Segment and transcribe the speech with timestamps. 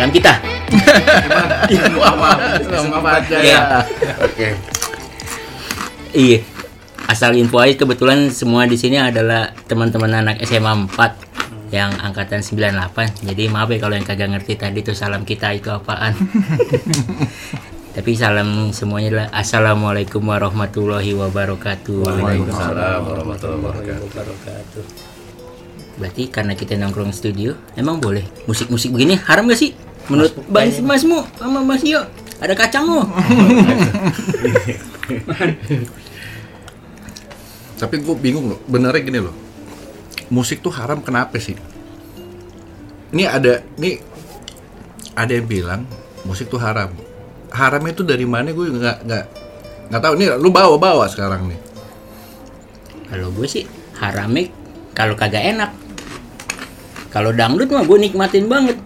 [0.00, 0.32] Salam kita.
[2.64, 3.84] Selamat Iya.
[4.24, 4.56] Oke.
[6.16, 6.40] Iya.
[7.04, 13.28] Asal info aja kebetulan semua di sini adalah teman-teman anak SMA 4 yang angkatan 98.
[13.28, 16.16] Jadi maaf ya kalau yang kagak ngerti tadi tuh salam kita itu apaan.
[18.00, 22.08] Tapi salam semuanya adalah Assalamualaikum warahmatullahi wabarakatuh.
[22.08, 24.82] Waalaikumsalam warahmatullahi wabarakatuh.
[26.00, 29.89] Berarti karena kita nongkrong studio, emang boleh musik-musik begini haram gak sih?
[30.10, 32.02] Menurut Bang Masmu sama Mas Yo,
[32.42, 33.06] ada kacang lo.
[37.78, 39.32] Tapi gue bingung loh, benernya gini loh.
[40.28, 41.54] Musik tuh haram kenapa sih?
[43.14, 44.02] Ini ada, ini
[45.14, 45.86] ada yang bilang
[46.26, 46.90] musik tuh haram.
[47.50, 49.24] Haramnya itu dari mana gue nggak nggak
[49.90, 50.14] nggak tahu.
[50.18, 51.58] Nih lu bawa bawa sekarang nih.
[53.10, 53.66] Kalau gue sih
[53.98, 54.50] haramnya
[54.94, 55.70] kalau kagak enak.
[57.10, 58.78] Kalau dangdut mah gue nikmatin banget.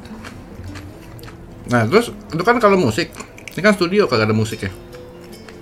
[1.71, 3.09] Nah terus itu kan kalau musik,
[3.55, 4.73] ini kan studio kagak ada musik ya.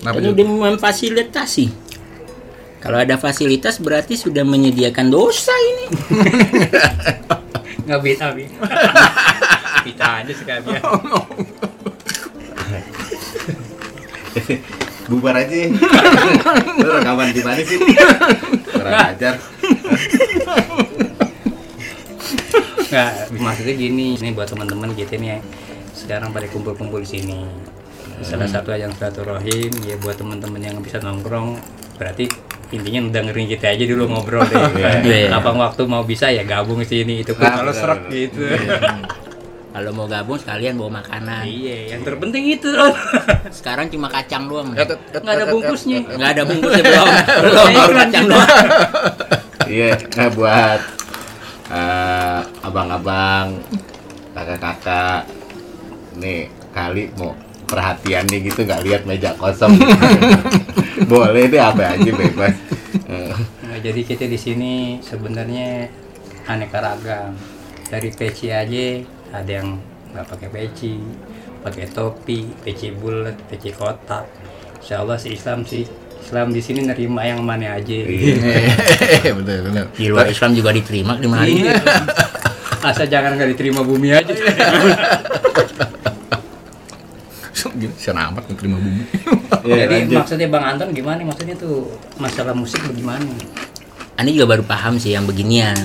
[0.02, 0.34] Kenapa Ini juga?
[0.34, 1.66] udah memfasilitasi.
[2.82, 5.86] Kalau ada fasilitas berarti sudah menyediakan dosa ini.
[7.86, 8.50] Nggak bisa, Bi.
[9.86, 10.82] Kita aja sekalian.
[15.12, 15.68] bubar aja
[16.78, 17.76] lu rekaman di mana sih
[18.72, 19.34] kurang ajar
[22.92, 25.38] Nggak, maksudnya gini, ini buat teman-teman kita nih ya,
[26.02, 27.38] sekarang pada kumpul-kumpul di sini.
[28.22, 31.58] Salah satu yang silaturahim ya buat teman-teman yang bisa nongkrong
[31.98, 32.26] berarti
[32.72, 34.58] intinya dengerin kita aja dulu ngobrol deh.
[35.06, 35.30] Iya.
[35.30, 38.42] Kapan waktu mau bisa ya gabung ke sini itu pun Nah, kalau serak gitu.
[39.72, 41.48] Kalau mau gabung sekalian bawa makanan.
[41.48, 42.68] iya, yang terpenting itu.
[43.56, 44.68] Sekarang cuma kacang doang.
[44.76, 46.04] Nggak ada bungkusnya.
[46.12, 47.06] Nggak ada bungkusnya belum.
[47.40, 48.32] Belum baru kacang kita.
[48.36, 48.50] doang.
[49.72, 50.80] iya nah buat
[51.72, 53.56] eh, abang-abang
[54.36, 55.24] kakak-kakak
[56.18, 57.32] nih kali mau
[57.68, 59.76] perhatian nih gitu nggak lihat meja kosong
[61.12, 62.54] boleh deh apa aja bebas
[63.72, 65.88] Nah, jadi kita di sini sebenarnya
[66.44, 67.32] aneka ragam.
[67.88, 69.00] Dari peci aja
[69.32, 69.80] ada yang
[70.12, 71.00] nggak pakai peci,
[71.64, 74.28] pakai topi, peci bulat, peci kotak.
[74.76, 75.88] Insya Allah sih Islam sih
[76.20, 77.96] Islam di sini nerima yang mana aja.
[77.96, 79.86] Iya, betul betul.
[79.96, 81.64] Di luar Islam juga diterima lima hari.
[81.64, 81.80] Iya.
[82.84, 84.36] Asal jangan nggak diterima bumi aja.
[88.00, 89.02] Sian amat terima bumi.
[89.68, 90.16] ya, Jadi lanjut.
[90.18, 91.20] maksudnya Bang Anton gimana?
[91.22, 91.86] Maksudnya tuh
[92.16, 93.28] masalah musik bagaimana?
[94.16, 95.76] Ani juga baru paham sih yang beginian.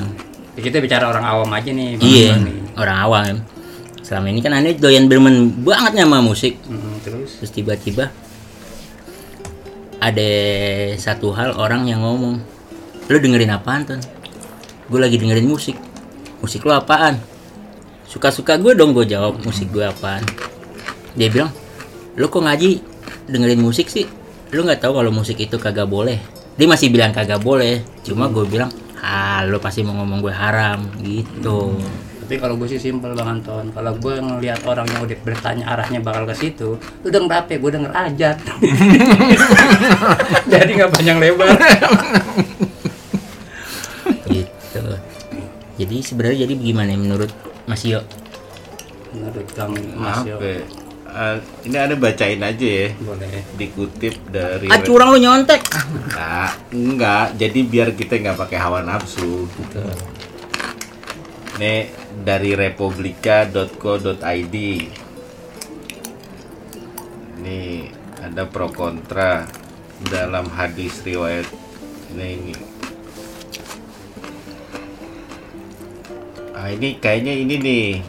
[0.56, 1.96] Ya, kita bicara orang awam aja nih.
[1.96, 2.60] Bang Iya, Anton nih.
[2.76, 3.36] orang awam.
[4.02, 6.56] Selama ini kan Ani doyan bermain banget sama musik.
[6.64, 8.08] Hmm, terus Terus tiba-tiba
[9.98, 10.30] ada
[10.96, 12.38] satu hal orang yang ngomong,
[13.04, 14.00] lu dengerin apaan Ton?
[14.88, 15.76] Gue lagi dengerin musik.
[16.40, 17.18] Musik lu apaan?
[18.08, 20.24] Suka-suka gue dong gue jawab musik gue apaan.
[21.18, 21.50] Dia bilang,
[22.14, 22.78] lu kok ngaji
[23.26, 24.06] dengerin musik sih?
[24.54, 26.22] Lu nggak tahu kalau musik itu kagak boleh.
[26.62, 27.82] Dia masih bilang kagak boleh.
[28.06, 28.70] Cuma gue bilang,
[29.02, 31.74] ah lu pasti mau ngomong gue haram gitu.
[32.22, 33.74] Tapi kalau gue sih simpel Bang Anton.
[33.74, 37.58] Kalau gue ngelihat orang yang udah bertanya arahnya bakal ke situ, lu denger apa?
[37.58, 38.38] Gue denger aja.
[40.54, 41.50] Jadi nggak panjang lebar.
[44.30, 44.82] gitu.
[45.78, 47.30] Jadi sebenarnya jadi gimana menurut
[47.70, 48.02] Mas Yo?
[49.14, 50.42] Menurut Kang Mas Yo,
[51.18, 53.42] Eh, ini ada bacain aja ya boleh.
[53.58, 55.66] dikutip dari Ah curang lu nyontek.
[56.14, 57.34] Nah, enggak.
[57.42, 59.50] Jadi biar kita nggak pakai hawa nafsu.
[59.50, 59.82] Gitu.
[61.58, 61.90] Ini
[62.22, 64.56] dari republika.co.id.
[67.42, 67.90] Ini
[68.22, 69.50] ada pro kontra
[70.14, 71.50] dalam hadis riwayat
[72.14, 72.30] ini.
[72.38, 72.54] ini.
[76.54, 78.06] Ah, ini kayaknya ini nih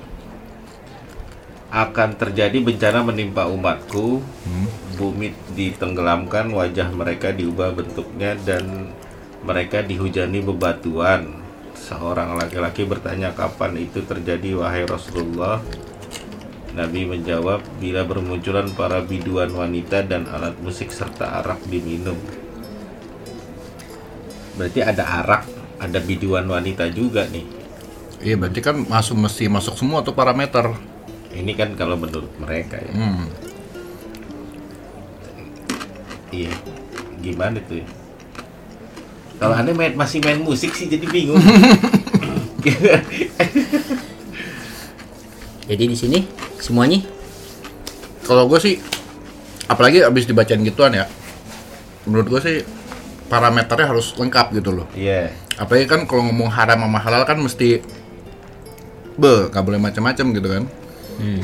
[1.69, 4.25] akan terjadi bencana menimpa umatku.
[4.99, 8.91] Bumi ditenggelamkan, wajah mereka diubah bentuknya dan
[9.47, 11.39] mereka dihujani bebatuan.
[11.79, 15.63] Seorang laki-laki bertanya kapan itu terjadi wahai Rasulullah.
[16.75, 22.19] Nabi menjawab bila bermunculan para biduan wanita dan alat musik serta arak diminum.
[24.59, 25.47] Berarti ada arak,
[25.79, 27.47] ada biduan wanita juga nih.
[28.19, 30.75] Iya, berarti kan masuk mesti masuk semua tuh parameter.
[31.33, 32.93] Ini kan kalau menurut mereka ya.
[32.93, 33.27] Hmm.
[36.33, 36.53] Iya.
[37.21, 37.81] Gimana tuh?
[37.83, 37.87] ya?
[39.39, 41.39] Kalau aneh main, masih main musik sih jadi bingung.
[45.69, 46.19] Jadi di sini
[46.59, 47.05] semuanya
[48.25, 48.77] Kalau gue sih,
[49.69, 51.09] apalagi abis dibacain gituan ya,
[52.05, 52.57] menurut gue sih
[53.29, 54.85] parameternya harus lengkap gitu loh.
[54.93, 55.33] Iya.
[55.57, 57.81] Apalagi kan kalau ngomong haram sama halal kan mesti
[59.17, 60.65] be, nggak boleh macam-macam gitu kan.
[61.19, 61.43] Hmm.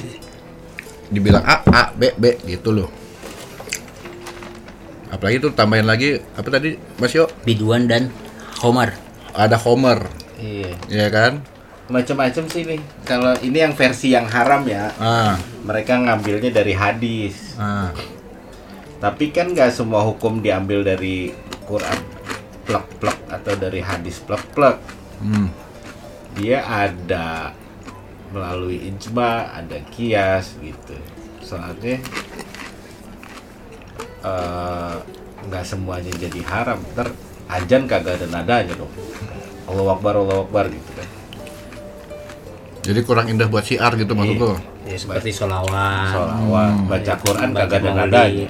[1.10, 2.88] Dibilang A, A, B, B gitu loh.
[5.10, 7.30] Apalagi tuh tambahin lagi apa tadi Mas Yo?
[7.46, 8.10] Biduan dan
[8.58, 8.94] Homer.
[9.30, 10.06] Ada Homer,
[10.38, 10.70] Iya.
[10.86, 11.42] ya kan?
[11.86, 12.80] Macam-macam sih nih.
[13.04, 17.54] Kalau ini yang versi yang haram ya, Ah, mereka ngambilnya dari hadis.
[17.54, 17.90] ah.
[18.98, 21.34] Tapi kan nggak semua hukum diambil dari
[21.68, 21.98] Quran
[22.64, 24.80] plek-plek atau dari hadis plek-plek.
[25.20, 25.52] Hmm.
[26.34, 27.52] Dia ada
[28.34, 30.98] melalui ijma, ada kias gitu.
[31.38, 32.02] Soalnya
[34.24, 34.94] eh,
[35.44, 36.82] nggak semuanya jadi haram.
[36.92, 37.14] Ntar
[37.46, 38.90] ajan kagak ada nadanya dong.
[39.64, 41.08] Allah Akbar, Allah Akbar gitu kan.
[42.84, 44.44] Jadi kurang indah buat siar gitu maksud Iya.
[44.44, 44.52] lo.
[44.84, 46.12] Ya, seperti solawat.
[46.12, 46.84] Sholawat, Hmm.
[46.84, 48.02] baca Quran baca kagak ada maulid.
[48.04, 48.48] nadanya.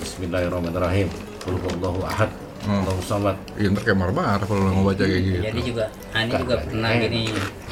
[0.00, 1.08] Bismillahirrahmanirrahim.
[1.40, 2.30] Qul huwallahu ahad.
[2.60, 2.84] Hmm.
[2.84, 3.36] Allahu samad.
[3.56, 5.40] Iya, ntar kayak marah-marah kalau lo mau baca kayak gitu.
[5.40, 7.22] Jadi juga Ani juga pernah gini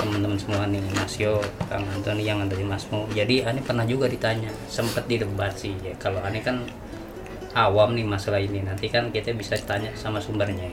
[0.00, 3.04] teman-teman semua nih Mas Yo, Kang Antoni yang dari Masmo.
[3.12, 5.92] Jadi Ani pernah juga ditanya, sempat didebat sih ya.
[6.00, 6.64] Kalau Ani kan
[7.52, 8.64] awam nih masalah ini.
[8.64, 10.72] Nanti kan kita bisa tanya sama sumbernya.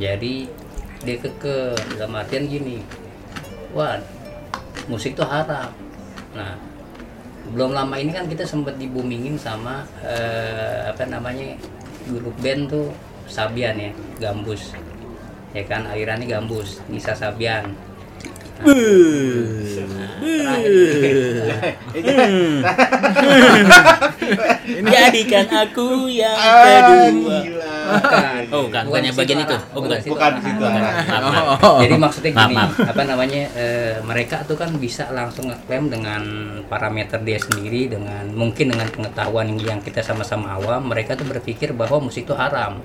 [0.00, 0.48] Jadi
[1.04, 2.80] dia keke dalam artian gini,
[3.76, 4.00] wah
[4.88, 5.68] musik tuh haram.
[6.32, 6.56] Nah
[7.52, 11.56] belum lama ini kan kita sempat dibumingin sama eh, apa namanya
[12.08, 12.88] grup band tuh
[13.30, 14.74] Sabian ya Gambus
[15.50, 17.70] ya kan alirannya Gambus Nisa Sabian
[24.80, 27.40] Nah, Jadikan aku yang Ah, kedua.
[27.42, 27.74] gila.
[28.52, 29.56] Oh, bukan, bukan yang bagian itu.
[29.74, 29.98] Oh, bukan.
[30.04, 30.62] Bukan situ.
[30.62, 31.78] Oh.
[31.82, 32.54] Jadi maksudnya gini,
[32.84, 36.22] apa namanya eh, mereka tuh kan bisa langsung ngeklaim dengan
[36.68, 41.72] parameter dia sendiri, dengan mungkin dengan pengetahuan yang, yang kita sama-sama awam, mereka tuh berpikir
[41.72, 42.78] bahwa musik itu haram.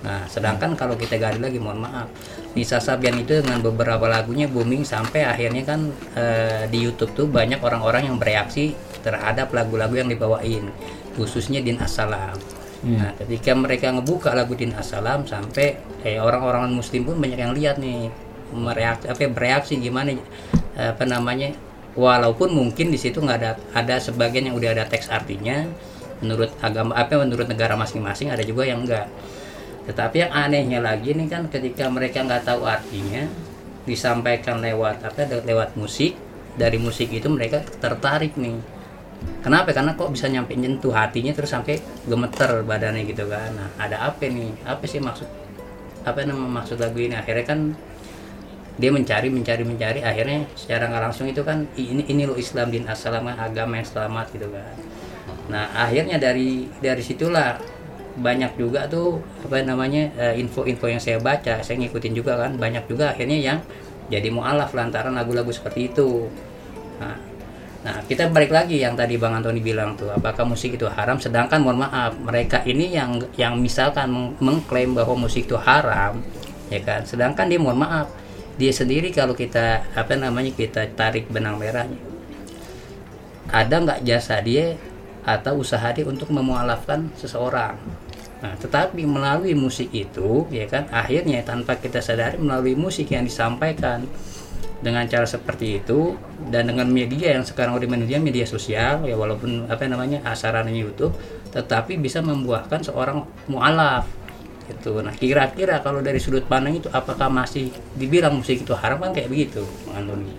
[0.00, 2.08] Nah, sedangkan kalau kita gali lagi, mohon maaf,
[2.56, 7.60] Nisa Sabian itu dengan beberapa lagunya booming sampai akhirnya kan eh, di YouTube tuh banyak
[7.60, 8.72] orang-orang yang bereaksi
[9.04, 10.72] terhadap lagu-lagu yang dibawain,
[11.20, 12.36] khususnya Din Assalam.
[12.80, 17.76] Nah, ketika mereka ngebuka lagu Din Assalam sampai eh, orang-orang Muslim pun banyak yang lihat
[17.76, 18.08] nih
[18.50, 20.10] mereaksi apa bereaksi gimana
[20.74, 21.54] apa namanya
[21.94, 25.70] walaupun mungkin di situ nggak ada ada sebagian yang udah ada teks artinya
[26.18, 29.06] menurut agama apa menurut negara masing-masing ada juga yang enggak
[29.90, 33.26] tetapi yang anehnya lagi nih kan ketika mereka nggak tahu artinya
[33.82, 36.14] disampaikan lewat apa lewat musik
[36.54, 38.54] dari musik itu mereka tertarik nih.
[39.42, 39.74] Kenapa?
[39.74, 43.50] Karena kok bisa nyampe nyentuh hatinya terus sampai gemeter badannya gitu kan.
[43.50, 44.54] Nah ada apa nih?
[44.62, 45.26] Apa sih maksud
[46.06, 47.18] apa nama maksud lagu ini?
[47.18, 47.74] Akhirnya kan
[48.78, 50.00] dia mencari mencari mencari.
[50.06, 53.88] Akhirnya secara nggak langsung itu kan ini ini lo Islam din assalam kan, agama yang
[53.90, 54.74] selamat gitu kan.
[55.50, 57.79] Nah akhirnya dari dari situlah
[58.20, 62.84] banyak juga tuh apa namanya eh, info-info yang saya baca saya ngikutin juga kan banyak
[62.86, 63.58] juga akhirnya yang
[64.10, 66.26] jadi mualaf lantaran lagu-lagu seperti itu.
[66.98, 67.16] Nah,
[67.80, 71.16] nah kita balik lagi yang tadi bang Antoni bilang tuh apakah musik itu haram?
[71.16, 76.20] Sedangkan mohon maaf mereka ini yang yang misalkan meng- mengklaim bahwa musik itu haram
[76.68, 77.06] ya kan?
[77.06, 78.10] Sedangkan dia mohon maaf
[78.60, 81.96] dia sendiri kalau kita apa namanya kita tarik benang merahnya
[83.50, 84.78] ada nggak jasa dia
[85.26, 87.76] atau usaha dia untuk memualafkan seseorang.
[88.40, 94.08] Nah, tetapi melalui musik itu, ya kan, akhirnya tanpa kita sadari melalui musik yang disampaikan
[94.80, 96.16] dengan cara seperti itu
[96.48, 101.12] dan dengan media yang sekarang udah media media sosial ya walaupun apa namanya asarannya YouTube
[101.52, 103.20] tetapi bisa membuahkan seorang
[103.52, 104.08] mualaf
[104.72, 109.04] itu nah kira-kira kalau dari sudut pandang itu apakah masih dibilang musik itu haram?
[109.04, 109.60] Kan kayak begitu
[109.92, 110.32] Antoni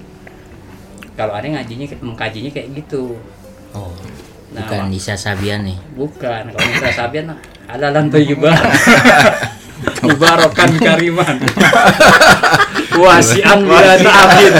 [1.15, 3.19] kalau ada ngajinya mengkajinya kayak gitu.
[3.77, 3.93] Oh,
[4.51, 5.79] Nah, bukan Nisa Sabian nih.
[5.95, 7.25] Bukan, kalau misalnya Sabian
[7.71, 8.55] halalan thayyibah.
[10.03, 11.35] Mubarakan kariman.
[13.01, 14.53] Wasian bila ta'abin.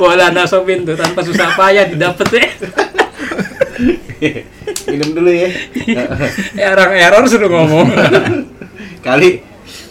[0.00, 2.48] Wala nasobin tuh tanpa susah payah didapat ya.
[4.88, 5.48] Minum dulu ya.
[6.72, 7.88] Error error sudah ngomong.
[9.06, 9.44] Kali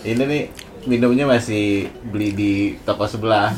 [0.03, 0.43] ini nih
[0.89, 3.53] minumnya masih beli di toko sebelah.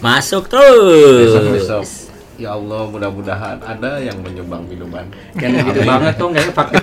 [0.00, 1.30] Masuk terus.
[1.30, 2.13] Besok-besok.
[2.34, 5.06] Ya Allah, mudah-mudahan ada yang menyumbang minuman.
[5.38, 6.82] Kan gitu banget tuh nggak pakai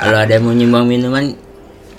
[0.00, 1.24] Kalau ada yang mau nyumbang minuman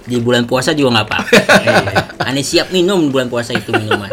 [0.04, 2.26] di bulan puasa juga nggak apa-apa.
[2.26, 4.10] Ane siap minum di bulan puasa itu minuman.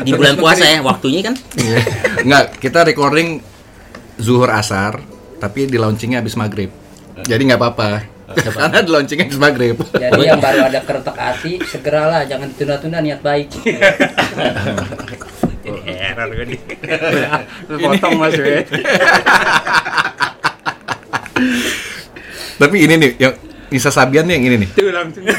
[0.00, 1.36] Di bulan puasa ya, waktunya kan.
[2.24, 3.44] Enggak, kita recording
[4.16, 5.04] zuhur asar,
[5.36, 6.72] tapi di launchingnya habis maghrib.
[7.20, 8.16] Jadi nggak apa-apa.
[8.32, 9.76] Karena di launchingnya habis maghrib.
[9.92, 13.52] Jadi yang baru ada keretak hati, segeralah jangan ditunda-tunda niat baik.
[16.28, 16.46] Error
[17.68, 18.34] gue Potong mas
[22.56, 23.34] Tapi ini nih yang
[23.66, 24.70] Nisa Sabian nih yang ini nih.
[24.72, 25.24] Tuh langsung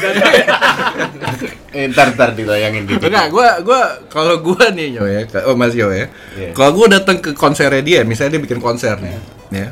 [1.68, 3.08] Eh, ntar ntar dilayangin dikit.
[3.08, 6.08] Enggak, gua gua kalau gua nih Yo ya, ke- oh Mas Yo ya.
[6.36, 6.52] Iya.
[6.52, 9.16] Kalau gua datang ke konsernya dia, misalnya dia bikin konser nih,
[9.52, 9.68] ya.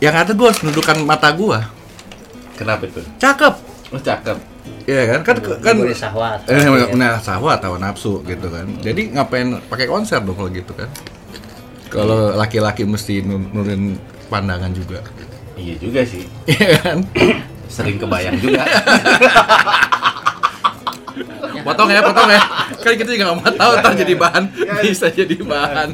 [0.00, 1.66] Yang ada gua harus menundukkan mata gua.
[2.54, 3.02] Kenapa itu?
[3.18, 3.54] Cakep.
[3.90, 4.38] Oh cakep.
[4.90, 5.20] Iya kan?
[5.22, 8.66] Kan kan boleh sahwat Eh, nah, sahwat atau nafsu gitu kan.
[8.80, 10.90] Jadi ngapain pakai konser dong kalau gitu kan?
[11.86, 13.94] Kalau laki-laki mesti nurunin
[14.26, 14.98] pandangan juga.
[15.54, 16.26] Iya juga sih.
[16.44, 16.98] Iya kan?
[17.66, 18.66] Sering kebayang juga.
[21.60, 22.40] Potong ya, potong ya.
[22.72, 24.44] Kan kita juga nggak mau tahu ntar jadi bahan
[24.80, 25.92] bisa jadi bahan.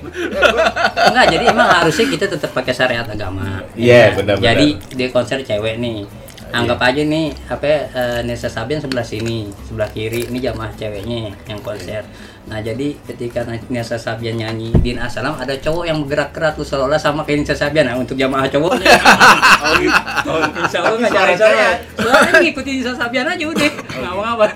[1.10, 4.14] enggak jadi emang harusnya kita tetap pakai syariat agama Iya, Ya.
[4.14, 4.46] benar-benar.
[4.46, 6.06] jadi di konser cewek nih
[6.54, 11.34] anggap aja nih apa ya, eh, Nesa Sabian sebelah sini sebelah kiri ini jamaah ceweknya
[11.46, 12.06] yang konser.
[12.46, 17.26] Nah jadi ketika Nesa Sabian nyanyi Din Asalam ada cowok yang bergerak-gerak tuh seolah-olah sama
[17.26, 17.90] kayak Nesa Sabian.
[17.90, 18.86] Nah untuk jamaah cowoknya
[20.30, 23.70] oh, insya Allah nggak cari saya soalnya ngikutin Nesa Sabian aja udah.
[23.72, 24.46] Nggak mau apa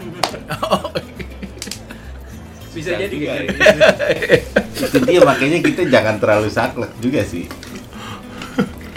[2.70, 3.30] bisa jadi juga.
[3.34, 4.86] kayak gitu.
[4.86, 7.44] itu dia makanya kita jangan terlalu saklek juga sih.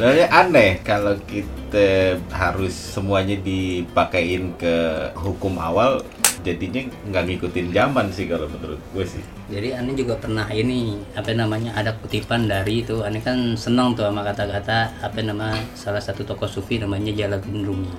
[0.03, 6.03] Soalnya aneh kalau kita harus semuanya dipakein ke hukum awal
[6.43, 9.23] jadinya nggak ngikutin zaman sih kalau menurut gue sih.
[9.47, 14.03] Jadi Ani juga pernah ini apa namanya ada kutipan dari itu Ani kan senang tuh
[14.03, 17.91] sama kata-kata apa nama salah satu tokoh sufi namanya Jalaluddin Rumi.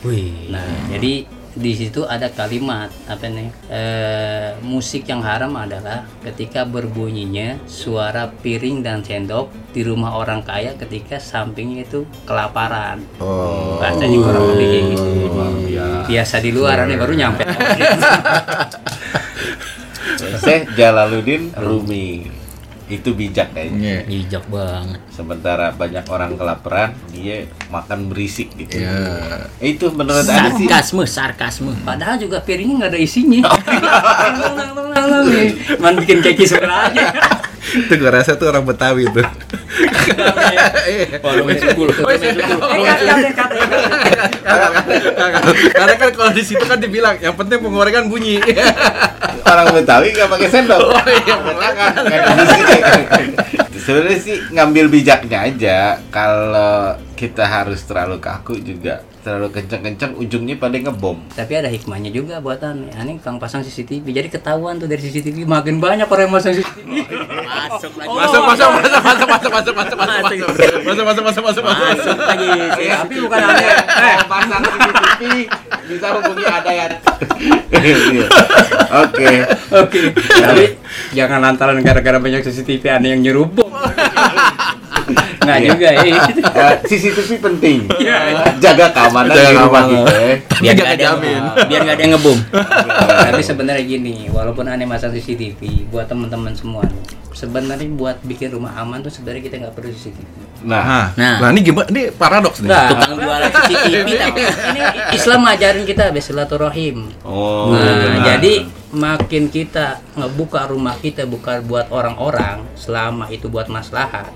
[0.00, 0.48] Wih.
[0.48, 1.28] Nah jadi
[1.60, 8.80] di situ ada kalimat apa nih eh, musik yang haram adalah ketika berbunyinya suara piring
[8.80, 13.04] dan sendok di rumah orang kaya ketika sampingnya itu kelaparan.
[13.20, 13.76] Oh.
[13.76, 15.04] Bahasanya kurang lebih kayak gitu.
[16.08, 17.44] Biasa di luar Ani baru nyampe.
[20.40, 22.39] Saya Jalaluddin Rumi
[22.90, 24.02] itu bijak kayaknya.
[24.02, 24.10] Iya.
[24.10, 25.00] Bijak banget.
[25.14, 28.82] Sementara banyak orang kelaparan, dia makan berisik gitu.
[28.82, 29.46] Iya.
[29.62, 33.40] Itu menurut Anda sih sarkasme sarkasme padahal juga piringnya nggak ada isinya
[35.76, 37.12] man bikin keki sebelah aja
[37.60, 39.20] Itu gue rasa tuh orang Betawi tuh.
[39.20, 40.64] Oh, iya.
[45.76, 48.40] Karena kan kalau di situ kan dibilang yang penting penggorengan bunyi.
[49.44, 50.80] orang Betawi nggak pakai sendok.
[50.80, 51.34] Oh, iya.
[51.36, 52.76] Pakai tangan, kayak di sini.
[53.80, 55.78] Sebenarnya sih ngambil bijaknya aja.
[56.08, 61.20] Kalau kita harus terlalu kaku juga terlalu kencang-kencang ujungnya pada ngebom.
[61.36, 65.76] tapi ada hikmahnya juga buatan aneh kang pasang CCTV jadi ketahuan tuh dari CCTV makin
[65.76, 66.88] banyak orang yang masang CCTV
[67.44, 70.38] masuk lagi Masuk, masuk, masuk, masuk, masuk, masuk, masuk, masuk, masuk,
[70.86, 72.48] masuk, masuk, masuk, masuk, masuk, masuk lagi
[72.90, 73.66] Tapi bukan aneh.
[73.80, 75.22] Eh, pasang CCTV
[75.90, 76.86] bisa hubungi ada ya.
[79.02, 79.30] Oke.
[79.74, 80.00] Oke.
[80.14, 80.64] Tapi
[81.14, 83.68] jangan lantaran gara-gara banyak CCTV aneh yang nyerupuk.
[85.40, 85.68] Nggak Iya.
[85.68, 86.00] juga ya
[86.60, 87.78] Eh, CCTV penting.
[87.96, 88.16] Iya.
[88.58, 89.88] Jaga keamanan Jaga di rumah keamanan.
[89.90, 90.12] kita.
[90.12, 90.34] ya.
[90.60, 91.42] biar Nggak ada yang kejamin.
[91.66, 92.38] biar nggak ada yang ngebom
[93.22, 96.84] tapi sebenarnya gini walaupun aneh masang CCTV buat teman-teman semua
[97.30, 100.28] sebenarnya buat bikin rumah aman tuh sebenarnya kita nggak perlu CCTV
[100.60, 101.36] Nah, Nah, Nah.
[101.40, 101.88] nah ini gimana?
[101.88, 102.68] Ini paradoks nih.
[102.68, 104.80] Nah, tukang jualan CCTV tapi ini
[105.10, 106.96] Islam ngajarin kita bersilaturahim.
[107.24, 108.20] oh, Nah, benar.
[108.28, 108.52] jadi
[108.92, 114.28] makin kita ngebuka rumah kita bukan buat orang-orang, selama itu buat maslahat.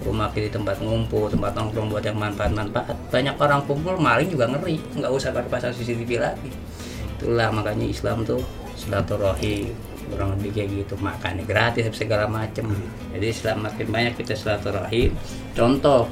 [0.00, 2.96] Rumah kita tempat ngumpul, tempat nongkrong buat yang manfaat-manfaat.
[3.08, 4.80] Banyak orang kumpul, maling juga ngeri.
[4.94, 6.50] Nggak usah pakai pasang CCTV lagi.
[7.14, 8.40] Itulah makanya Islam tuh
[8.74, 9.76] silaturahim
[10.08, 12.66] kurang lebih kayak gitu makannya gratis segala macem
[13.12, 15.14] jadi selama makin banyak kita silaturahim
[15.52, 16.10] contoh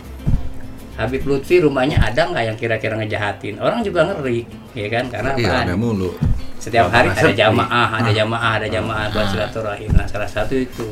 [0.95, 5.51] Habib Lutfi rumahnya ada nggak yang kira-kira ngejahatin orang juga ngeri ya kan karena Iya,
[5.65, 6.15] ada mulu.
[6.59, 7.39] setiap hari ada sepi.
[7.39, 10.87] jamaah ada jamaah ada jamaah buat silaturahim nah salah satu itu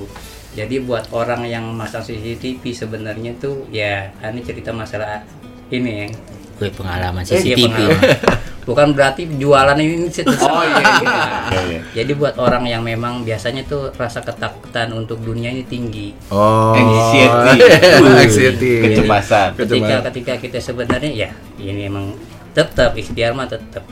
[0.56, 5.20] jadi buat orang yang masang CCTV sebenarnya tuh ya ini cerita masalah
[5.68, 6.08] ini ya
[6.56, 7.68] Gue pengalaman Iya, CCTV.
[7.68, 8.00] pengalaman.
[8.64, 10.08] bukan berarti jualan ini
[10.40, 11.20] Oh iya, iya.
[11.52, 11.80] Iya, iya.
[11.94, 16.72] jadi buat orang yang memang biasanya tuh rasa ketakutan untuk dunia ini tinggi Oh.
[16.72, 17.60] Anxiety.
[18.16, 18.72] Anxiety.
[18.82, 19.52] Kecemasan.
[19.54, 22.16] ketika ketika kita sebenarnya ya ini emang
[22.50, 23.84] tetap ikhtiar mah tetap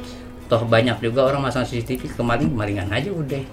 [0.45, 3.45] toh banyak juga orang masang CCTV kemarin kemaringan aja udah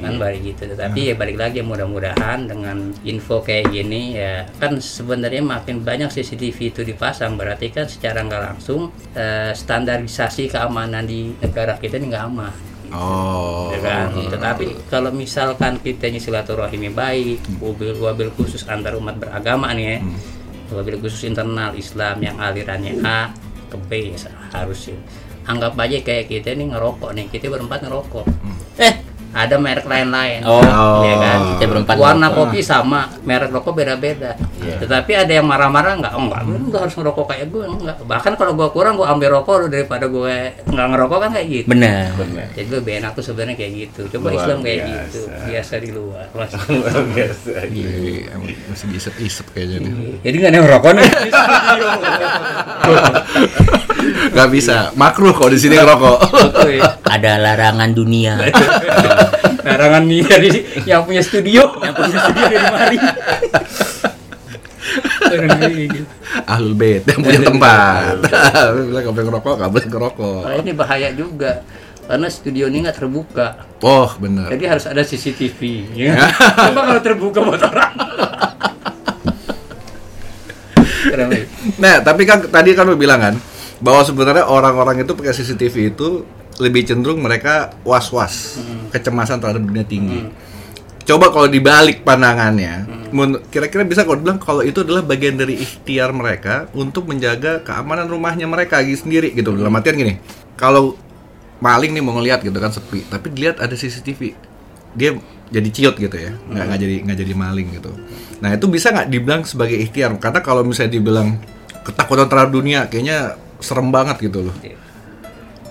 [0.00, 0.62] kan balik gitu.
[0.70, 6.58] Tetapi ya balik lagi mudah-mudahan dengan info kayak gini ya kan sebenarnya makin banyak CCTV
[6.74, 7.38] itu dipasang.
[7.38, 12.54] Berarti kan secara nggak langsung eh, standarisasi keamanan di negara kita ini nggak aman.
[12.94, 13.74] Oh.
[13.74, 14.14] ya kan?
[14.14, 19.98] Tetapi kalau misalkan kita ini silaturahimi baik, wabil wabil khusus antar umat beragama nih ya,
[20.70, 23.34] wabil khusus internal Islam yang alirannya A
[23.66, 24.98] ke B ya harus sih.
[25.44, 28.24] Anggap aja kayak kita nih ngerokok nih, kita berempat ngerokok.
[28.80, 28.94] Eh,
[29.34, 30.40] ada merek lain-lain.
[30.42, 30.62] Oh,
[31.02, 31.38] Iya kan?
[31.52, 32.46] kita berempat Warna ngerokok.
[32.48, 34.38] kopi sama, merek rokok beda-beda.
[34.56, 34.78] Iya.
[34.78, 37.96] Tetapi ada yang marah-marah nggak, oh enggak, lu harus ngerokok kayak gue, enggak.
[38.00, 41.66] Bahkan kalau gue kurang, gue ambil rokok lu daripada gue nggak ngerokok kan kayak gitu.
[41.66, 42.46] benar Benar.
[42.54, 44.00] Jadi gue enak tuh sebenarnya kayak gitu.
[44.08, 44.94] Coba Luar Islam kayak biasa.
[45.04, 46.26] gitu, biasa di luar.
[46.36, 46.52] Mas.
[47.10, 47.50] Biasa.
[47.66, 47.90] Iya,
[48.30, 49.92] emang masih diisep-isep kayaknya nih.
[50.22, 51.08] Jadi nggak ada yang ngerokok nih.
[54.34, 56.18] Gak bisa, makruh kalau di sini ngerokok.
[56.28, 56.82] Betul ya.
[57.04, 58.36] ada larangan dunia
[59.64, 60.50] Larangan nih dari
[60.84, 62.98] yang punya studio, yang punya studio dari mari.
[66.44, 68.14] Ahlul bait yang punya tempat.
[68.90, 70.42] Bilang boleh ngerokok, boleh ngerokok.
[70.46, 71.64] Nah, ini bahaya juga
[72.04, 73.46] karena studio ini nggak terbuka.
[73.80, 74.52] Oh, bener.
[74.52, 75.60] Jadi harus ada CCTV.
[76.04, 76.28] Ya.
[76.70, 77.94] Coba kalau terbuka buat orang.
[81.78, 83.34] Nah, tapi kan tadi kan lu bilang kan
[83.78, 90.22] bahwa sebenarnya orang-orang itu pakai CCTV itu lebih cenderung mereka was-was, kecemasan terhadap dunia tinggi.
[91.04, 96.16] Coba kalau dibalik pandangannya, mun- kira-kira bisa kalau bilang kalau itu adalah bagian dari ikhtiar
[96.16, 99.52] mereka untuk menjaga keamanan rumahnya mereka gitu sendiri gitu.
[99.52, 100.16] Dalam artian gini,
[100.56, 100.96] kalau
[101.60, 104.32] maling nih mau ngeliat gitu kan sepi, tapi dilihat ada CCTV,
[104.96, 105.12] dia
[105.52, 107.90] jadi ciut gitu ya, nggak nggak jadi nggak jadi maling gitu.
[108.40, 110.16] Nah itu bisa nggak dibilang sebagai ikhtiar?
[110.16, 111.36] Karena kalau misalnya dibilang
[111.84, 114.56] ketakutan terhadap dunia, kayaknya serem banget gitu loh.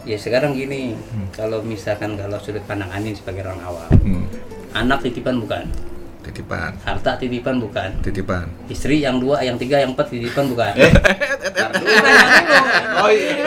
[0.03, 0.99] Ya sekarang gini,
[1.31, 4.25] kalau misalkan kalau sudut pandang Anin sebagai orang awam, Hmm.
[4.73, 5.63] anak titipan bukan,
[6.21, 8.47] Titipan, harta titipan bukan, titipan.
[8.67, 10.71] istri yang dua, yang tiga, yang empat titipan bukan.
[12.95, 13.43] Oh iya.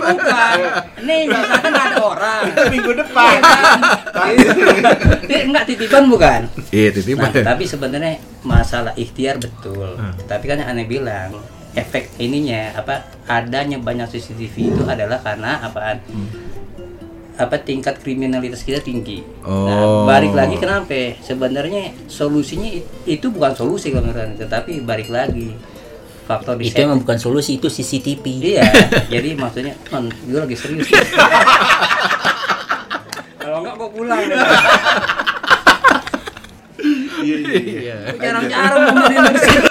[0.00, 0.58] bukan.
[1.00, 2.42] Nih, misalkan ada orang.
[2.68, 3.34] Minggu depan.
[5.24, 6.40] Ini enggak titipan bukan.
[6.70, 7.30] Iya Nah, titipan.
[7.34, 9.94] tapi sebenarnya masalah ikhtiar betul.
[10.22, 11.34] Tapi kan yang aneh bilang
[11.78, 15.98] efek ininya apa adanya banyak CCTV itu adalah karena apaan?
[17.38, 19.22] apa tingkat kriminalitas kita tinggi.
[19.46, 19.70] Oh.
[19.70, 21.14] Nah, balik lagi kenapa?
[21.22, 22.66] Sebenarnya solusinya
[23.06, 25.54] itu bukan solusi kalau menurut tetapi balik lagi
[26.26, 28.68] faktor di itu emang bukan solusi itu CCTV Iya,
[29.08, 30.90] jadi maksudnya, man, gue lagi serius.
[33.40, 34.20] Kalau enggak gue pulang.
[34.28, 34.36] deh.
[37.24, 37.96] Iya.
[38.20, 39.67] Jarang-jarang ngomong di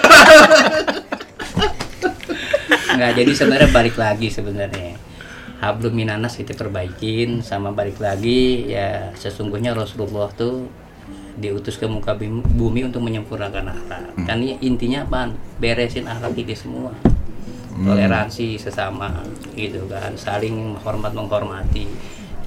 [2.98, 4.98] Enggak, jadi sebenarnya balik lagi sebenarnya.
[5.62, 10.66] Hablum minanas kita perbaikin sama balik lagi ya sesungguhnya Rasulullah tuh
[11.38, 14.18] diutus ke muka bumi untuk menyempurnakan akhlak.
[14.26, 15.30] Kan ini intinya apa?
[15.62, 16.90] Beresin akhlak kita semua.
[17.78, 19.22] Toleransi sesama
[19.54, 21.86] gitu kan, saling menghormat menghormati.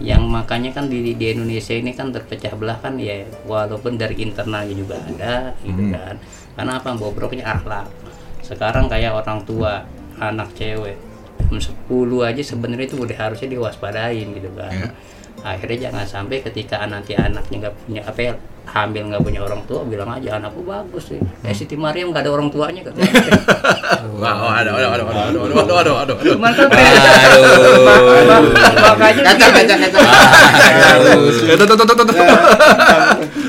[0.04, 4.76] Yang makanya kan di, di Indonesia ini kan terpecah belah kan ya walaupun dari internalnya
[4.76, 6.20] juga ada gitu kan.
[6.60, 6.92] Karena apa?
[7.00, 7.88] Bobroknya akhlak.
[8.44, 9.88] Sekarang kayak orang tua,
[10.21, 10.97] anak cewek.
[11.49, 14.71] Jam 10 aja sebenarnya itu udah harusnya diwaspadain gitu kan.
[14.71, 14.89] Iya.
[15.41, 19.81] akhirnya jangan sampai ketika nanti anaknya nggak punya apa ya hamil nggak punya orang tua
[19.81, 21.17] bilang aja anakku bagus sih.
[21.41, 23.10] Eh Siti Mariam nggak ada orang tuanya katanya
[24.21, 26.13] Wah, ada, ada, ada, ada, ada, ada, ada, ada,
[28.53, 29.79] kan makanya kacang, kacang.
[29.81, 30.01] Eh, tuh,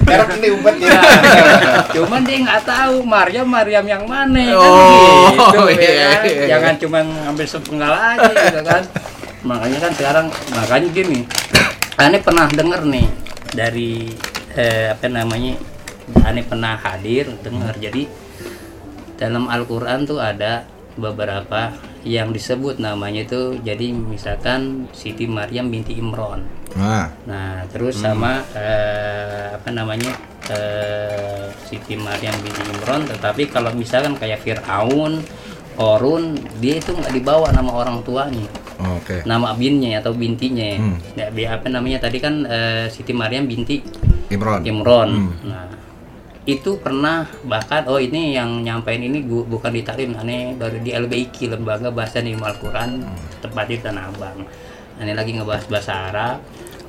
[0.03, 1.01] Merek ini umpet ya.
[1.95, 6.23] cuman dia nggak tahu Maryam Maryam yang mana kan Oh, gitu ya iya, kan?
[6.27, 6.45] iya.
[6.51, 8.83] jangan cuman ngambil sepenggal aja gitu kan
[9.43, 11.19] makanya kan sekarang makanya gini
[11.99, 13.07] aneh pernah denger nih
[13.53, 13.93] dari
[14.55, 15.55] eh, apa namanya
[16.23, 18.07] aneh pernah hadir dengar jadi
[19.15, 20.67] dalam Al-Quran tuh ada
[20.99, 28.41] beberapa yang disebut namanya itu jadi misalkan Siti Maryam binti Imron Nah, Nah, terus sama
[28.57, 30.13] eh, apa namanya
[30.49, 35.21] eh, Siti Maryam binti Imron, tetapi kalau misalkan kayak Fir'aun,
[35.73, 38.45] Korun, dia itu nggak dibawa nama orang tuanya,
[38.77, 39.25] oke.
[39.25, 40.77] nama binnya atau bintinya.
[40.77, 40.97] Hmm.
[41.17, 43.81] Ya, apa namanya tadi kan eh, Siti Maryam binti
[44.29, 44.61] Imron.
[44.65, 45.11] Imron.
[45.11, 45.33] Hmm.
[45.49, 45.65] Nah,
[46.43, 50.91] itu pernah bahkan oh ini yang nyampein ini gua, bukan di Taklim, aneh baru di
[50.91, 52.91] LBIK Lembaga Bahasa dan Ilmu Al-Quran
[53.39, 54.43] tepat di Tanah Abang.
[54.99, 56.43] Aneh lagi ngebahas bahasa Arab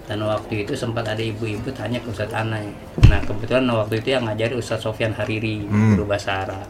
[0.04, 2.74] dan waktu itu sempat ada ibu-ibu tanya ke Ustadz Aneh.
[3.06, 5.94] Nah kebetulan waktu itu yang ngajari Ustadz Sofyan Hariri Hmm.
[5.94, 6.66] guru bahasa Arab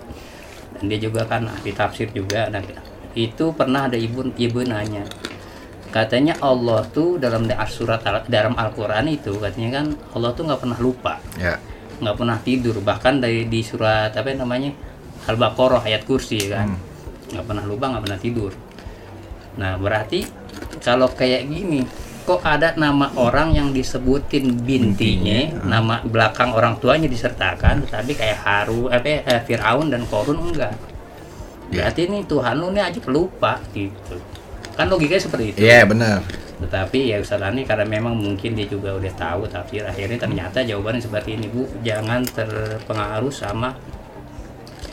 [0.73, 2.51] dan dia juga kan ahli tafsir juga.
[2.51, 2.59] Nah
[3.15, 5.07] itu pernah ada ibu ibu nanya
[5.87, 10.59] katanya Allah tuh dalam da- surat Al- dalam Al-Quran itu katanya kan Allah tuh nggak
[10.59, 11.53] pernah lupa Ya.
[12.03, 12.75] Nggak pernah tidur.
[12.83, 14.75] Bahkan dari di surat apa namanya
[15.23, 16.75] Al-Baqarah ayat kursi ya kan
[17.33, 18.51] nggak pernah lupa nggak pernah tidur.
[19.57, 20.27] Nah berarti
[20.83, 21.81] kalau kayak gini
[22.23, 28.87] kok ada nama orang yang disebutin bintinya nama belakang orang tuanya disertakan tapi kayak Haru
[28.87, 30.75] apa ya, eh, Fir'aun dan Korun enggak.
[31.73, 31.89] Ya.
[31.89, 34.21] berarti ini Tuhan lu ini aja pelupa gitu.
[34.77, 35.57] Kan logikanya seperti itu.
[35.65, 36.21] Iya, benar.
[36.63, 41.03] Tetapi ya Ustaz Ani karena memang mungkin dia juga udah tahu tapi akhirnya ternyata jawabannya
[41.03, 43.75] seperti ini Bu jangan terpengaruh sama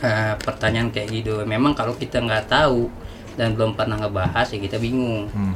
[0.03, 2.91] eh, pertanyaan kayak gitu memang kalau kita nggak tahu
[3.39, 5.55] dan belum pernah ngebahas ya kita bingung Hmm.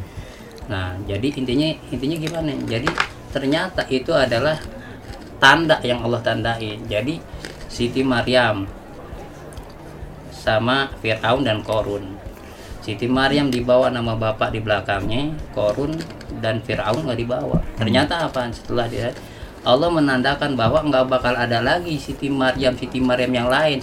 [0.65, 2.51] Nah, jadi intinya intinya gimana?
[2.65, 2.89] Jadi
[3.29, 4.57] ternyata itu adalah
[5.37, 6.81] tanda yang Allah tandai.
[6.89, 7.21] Jadi
[7.69, 8.65] Siti Maryam
[10.33, 12.17] sama Fir'aun dan Korun.
[12.85, 15.97] Siti Maryam dibawa nama bapak di belakangnya, Korun
[16.37, 17.57] dan Fir'aun nggak dibawa.
[17.81, 18.45] Ternyata apa?
[18.53, 19.09] Setelah dia
[19.65, 23.81] Allah menandakan bahwa nggak bakal ada lagi Siti Maryam, Siti Maryam yang lain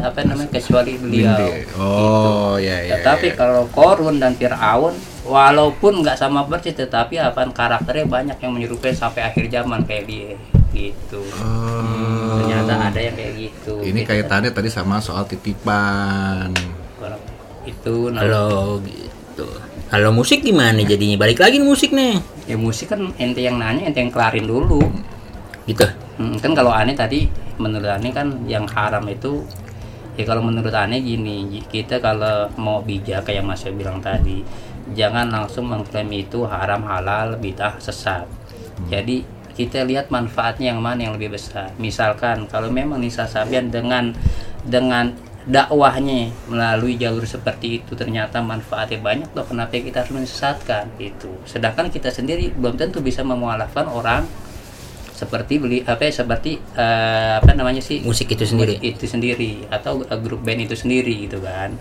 [0.00, 1.36] apa namanya kecuali beliau.
[1.36, 1.76] Bindi.
[1.76, 2.96] Oh, ya ya.
[2.96, 3.36] Tetapi ya.
[3.36, 4.96] kalau Korun dan Fir'aun
[5.28, 10.32] walaupun nggak sama persis tetapi apa karakternya banyak yang menyerupai sampai akhir zaman kayak dia
[10.72, 11.20] gitu.
[11.36, 12.40] Oh.
[12.40, 13.84] Ternyata ada yang kayak gitu.
[13.84, 14.08] Ini Gitu.
[14.08, 16.80] kaitannya tadi sama soal titipan.
[17.66, 19.46] Itu nah, Kalau gitu.
[19.92, 21.20] Kalau musik gimana jadinya?
[21.20, 22.20] Balik lagi musik nih.
[22.42, 24.82] ya musik kan ente yang nanya ente yang kelarin dulu.
[25.68, 25.86] Gitu.
[26.18, 29.46] Hmm, kan kalau aneh tadi menurut aneh kan yang haram itu
[30.18, 34.44] ya kalau menurut aneh gini kita kalau mau bijak kayak mas Yo bilang tadi
[34.92, 38.28] jangan langsung mengklaim itu haram halal bidah sesat
[38.92, 44.12] jadi kita lihat manfaatnya yang mana yang lebih besar misalkan kalau memang Nisa Sabian dengan
[44.68, 50.94] dengan dakwahnya melalui jalur seperti itu ternyata manfaatnya banyak loh kenapa kita harus menyesatkan?
[51.02, 51.30] Itu.
[51.46, 54.26] Sedangkan kita sendiri belum tentu bisa memualafkan orang
[55.12, 58.02] seperti beli apa ya seperti eh, apa namanya sih?
[58.02, 58.78] Musik itu sendiri.
[58.78, 61.74] musik itu sendiri atau eh, grup band itu sendiri gitu kan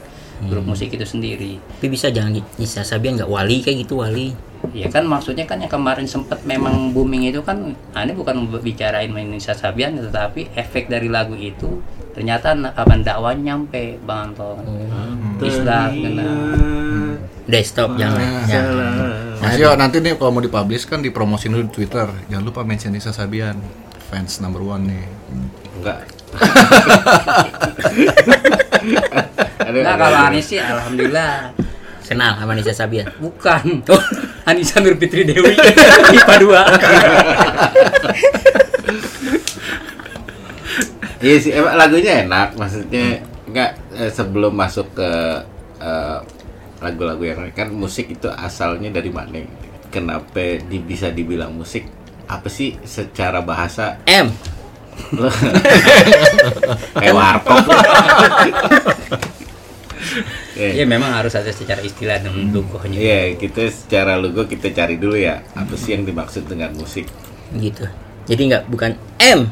[0.50, 4.34] grup musik itu sendiri Tapi bisa jangan Nisa Sabian nggak wali kayak gitu wali.
[4.72, 9.58] ya kan maksudnya kan yang kemarin sempat memang booming itu kan ini bukan bicarain Indonesia
[9.58, 11.82] Sabian tetapi efek dari lagu itu
[12.14, 14.62] ternyata apa dakwah nyampe bang Anton
[15.42, 16.30] Islam kena
[17.52, 18.48] Udah stop jangan.
[18.48, 18.96] jangan.
[19.44, 22.08] Mas Yo, nanti nih kalau mau dipublish kan dipromosin dulu di Twitter.
[22.32, 23.60] Jangan lupa mention Nisa Sabian.
[24.08, 25.04] Fans number one nih.
[25.82, 26.00] Enggak.
[29.80, 30.28] nah kalau.
[30.28, 31.56] Anis sih alhamdulillah
[32.12, 33.08] Kenal sama Nisa Sabian.
[33.24, 33.88] bukan
[34.52, 35.56] Anissa Nur Fitri Dewi
[36.20, 36.60] IPA 2
[41.22, 42.58] Iya sih, emang lagunya enak.
[42.58, 45.10] Maksudnya enggak eh, sebelum masuk ke
[45.80, 46.20] eh,
[46.82, 49.40] lagu-lagu yang kan musik itu asalnya dari mana?
[49.94, 51.86] Kenapa di, bisa dibilang musik?
[52.26, 54.02] Apa sih secara bahasa?
[54.10, 54.34] M.
[57.00, 57.64] Kayak warkop.
[60.56, 65.16] Ya memang harus ada secara istilah dan lugohnya Iya, kita secara logo kita cari dulu
[65.16, 65.42] ya.
[65.54, 67.08] Apa sih yang dimaksud dengan musik?
[67.52, 67.86] Gitu.
[68.26, 69.50] Jadi nggak bukan M.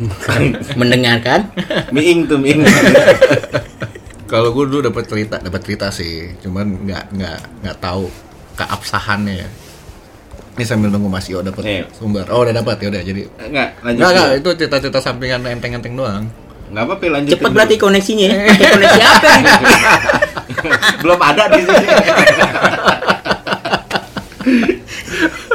[0.80, 1.48] Mendengarkan.
[1.90, 2.62] Miing tuh miing.
[4.24, 6.32] Kalau gue dulu dapat cerita, dapat cerita sih.
[6.40, 8.08] Cuman nggak nggak nggak tahu
[8.54, 9.46] keabsahannya.
[10.54, 11.84] Ini sambil nunggu Mas Yo dapat Iya.
[11.90, 12.30] sumber.
[12.30, 13.02] Oh, udah dapat ya udah.
[13.02, 13.98] Jadi Enggak, lanjut.
[13.98, 14.38] Enggak, enggak, dulu.
[14.38, 16.24] itu cerita-cerita sampingan enteng-enteng doang.
[16.74, 17.32] Enggak apa-apa lanjut.
[17.38, 18.26] Cepet berarti koneksinya.
[18.26, 18.38] ya.
[18.50, 19.44] Koneksi apa nih?
[21.06, 21.86] Belum ada di sini.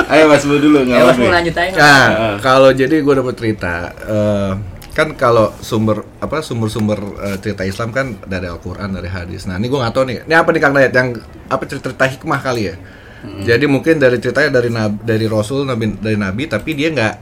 [0.09, 1.75] Ayo Mas Bu dulu ya mas mau lanjut aja.
[1.75, 2.35] Nah, Heeh.
[2.41, 4.51] kalau jadi gue dapat cerita, eh,
[4.95, 6.97] kan kalau sumber apa sumber-sumber
[7.29, 9.45] eh, cerita Islam kan dari Al-Qur'an, dari hadis.
[9.45, 10.25] Nah, ini gue nggak tahu nih.
[10.25, 11.09] Ini apa nih Kang Dayat yang
[11.45, 12.75] apa cerita hikmah kali ya?
[13.19, 17.13] Jadi mungkin dari ceritanya dari nab, dari Rasul nabi dari nabi tapi dia nggak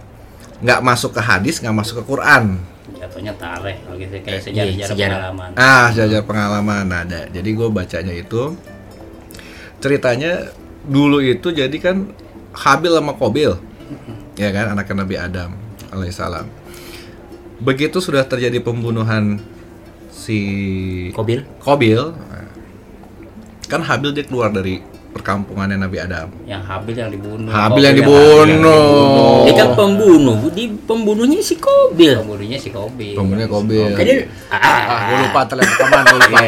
[0.62, 2.62] nggak masuk ke hadis, nggak masuk ke Quran.
[3.08, 5.17] Jatuhnya tareh kalau gitu kayak Iya, sejarah-sejarah sejarah.
[5.17, 7.20] pengalaman Ah, jajar pengalaman ada.
[7.32, 8.54] Jadi gue bacanya itu
[9.78, 10.52] ceritanya
[10.84, 12.12] dulu itu jadi kan
[12.52, 13.54] Habil sama Kobil,
[14.41, 15.50] ya kan anaknya Nabi Adam
[15.89, 16.46] alaihissalam.
[17.58, 19.38] Begitu sudah terjadi pembunuhan
[20.10, 20.39] si
[21.13, 21.46] Kobil.
[21.62, 22.02] Kobil,
[23.65, 24.82] kan Habil dia keluar dari
[25.18, 26.30] perkampungannya Nabi Adam.
[26.46, 29.44] yang Habil yang dibunuh Habil Kobil yang dibunuh.
[29.44, 30.38] Dia kan pembunuh.
[30.54, 32.14] Di pembunuhnya si Kobil.
[32.22, 33.98] pembunuhnya si Kobil Pembunuhnya Kobil.
[33.98, 34.14] Jadi
[34.48, 36.40] Ah, gue lupa terlihat rekaman, gue lupa.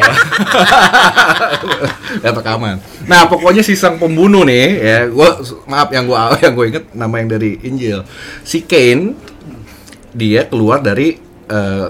[2.22, 2.76] Lihat rekaman.
[3.06, 7.14] Nah, pokoknya si sang pembunuh nih, ya, gua maaf yang gua yang gue inget nama
[7.20, 8.06] yang dari Injil.
[8.42, 9.14] Si Cain
[10.10, 11.86] dia keluar dari eh,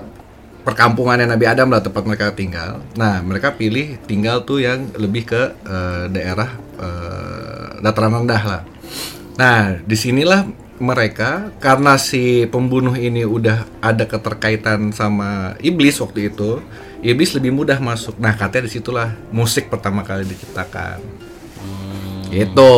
[0.61, 2.85] perkampungannya Nabi Adam lah tempat mereka tinggal.
[2.97, 8.63] Nah, mereka pilih tinggal tuh yang lebih ke eh, daerah eh, dataran rendah lah.
[9.41, 10.45] Nah, di sinilah
[10.81, 16.61] mereka karena si pembunuh ini udah ada keterkaitan sama iblis waktu itu,
[17.05, 18.17] iblis lebih mudah masuk.
[18.21, 21.01] Nah, katanya di situlah musik pertama kali diciptakan.
[22.31, 22.73] Itu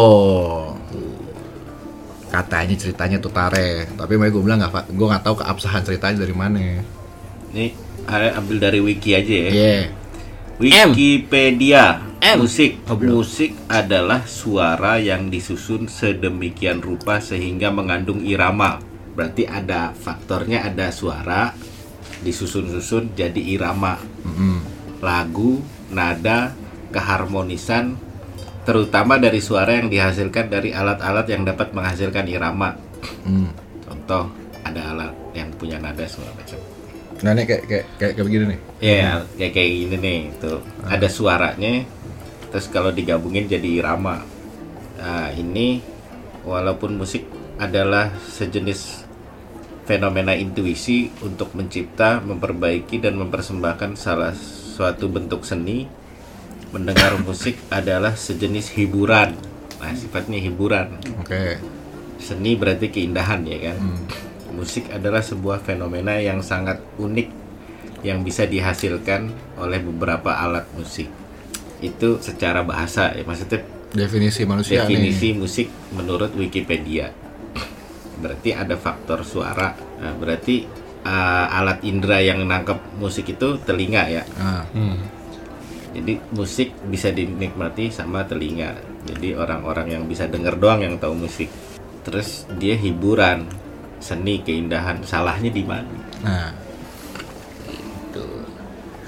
[2.33, 6.35] katanya ceritanya tuh tare, tapi makanya gue bilang nggak, gue nggak tahu keabsahan ceritanya dari
[6.35, 6.81] mana.
[7.53, 7.77] Ini
[8.09, 9.51] ada ambil dari wiki aja ya.
[9.53, 9.77] Iya.
[10.57, 11.85] Wikipedia.
[12.23, 12.47] M.
[12.47, 18.79] Musik, musik adalah suara yang disusun sedemikian rupa sehingga mengandung irama.
[19.12, 21.51] Berarti ada faktornya ada suara
[22.23, 23.99] disusun-susun jadi irama.
[25.03, 25.59] Lagu,
[25.91, 26.55] nada,
[26.95, 27.99] keharmonisan
[28.62, 32.79] terutama dari suara yang dihasilkan dari alat-alat yang dapat menghasilkan irama.
[33.27, 33.51] Hmm.
[33.83, 34.31] Contoh
[34.62, 36.71] ada alat yang punya nada segala macam.
[37.22, 38.61] Nah, ini kayak kayak kayak, kayak begini nih.
[38.82, 41.87] Ya, kayak kayak gini nih, tuh ada suaranya,
[42.50, 44.26] terus kalau digabungin jadi irama.
[44.98, 45.78] Nah, ini
[46.42, 47.22] walaupun musik
[47.62, 49.06] adalah sejenis
[49.87, 54.35] fenomena intuisi untuk mencipta, memperbaiki dan mempersembahkan salah
[54.74, 55.87] suatu bentuk seni,
[56.74, 59.38] mendengar musik adalah sejenis hiburan.
[59.78, 60.98] Nah, sifatnya hiburan.
[61.22, 61.58] Oke.
[62.18, 63.78] Seni berarti keindahan ya kan.
[64.53, 67.29] Musik adalah sebuah fenomena yang sangat unik
[68.03, 71.09] yang bisa dihasilkan oleh beberapa alat musik.
[71.81, 73.62] Itu secara bahasa ya maksudnya
[73.93, 75.38] Definisi manusia definisi nih.
[75.38, 77.12] musik menurut Wikipedia.
[78.23, 79.77] Berarti ada faktor suara.
[80.01, 80.65] Nah, berarti
[81.05, 84.23] uh, alat indera yang nangkep musik itu telinga ya.
[84.41, 84.65] Ah,
[85.93, 88.73] Jadi musik bisa dinikmati sama telinga.
[89.05, 91.53] Jadi orang-orang yang bisa denger doang yang tahu musik.
[92.01, 93.45] Terus dia hiburan,
[94.03, 94.99] seni, keindahan.
[95.01, 95.87] Salahnya di mana?
[96.21, 96.51] nah,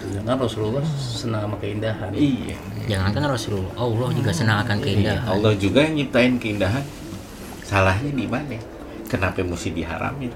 [0.04, 2.12] Jangan Rasulullah senang sama keindahan.
[2.12, 2.56] Iya.
[2.86, 5.26] Jangankan Rasulullah, Allah juga senang akan Iya, keindahan.
[5.26, 6.84] Allah juga yang nyiptain keindahan.
[7.60, 8.56] Salahnya di mana?
[9.04, 10.28] Kenapa mesti diharamin?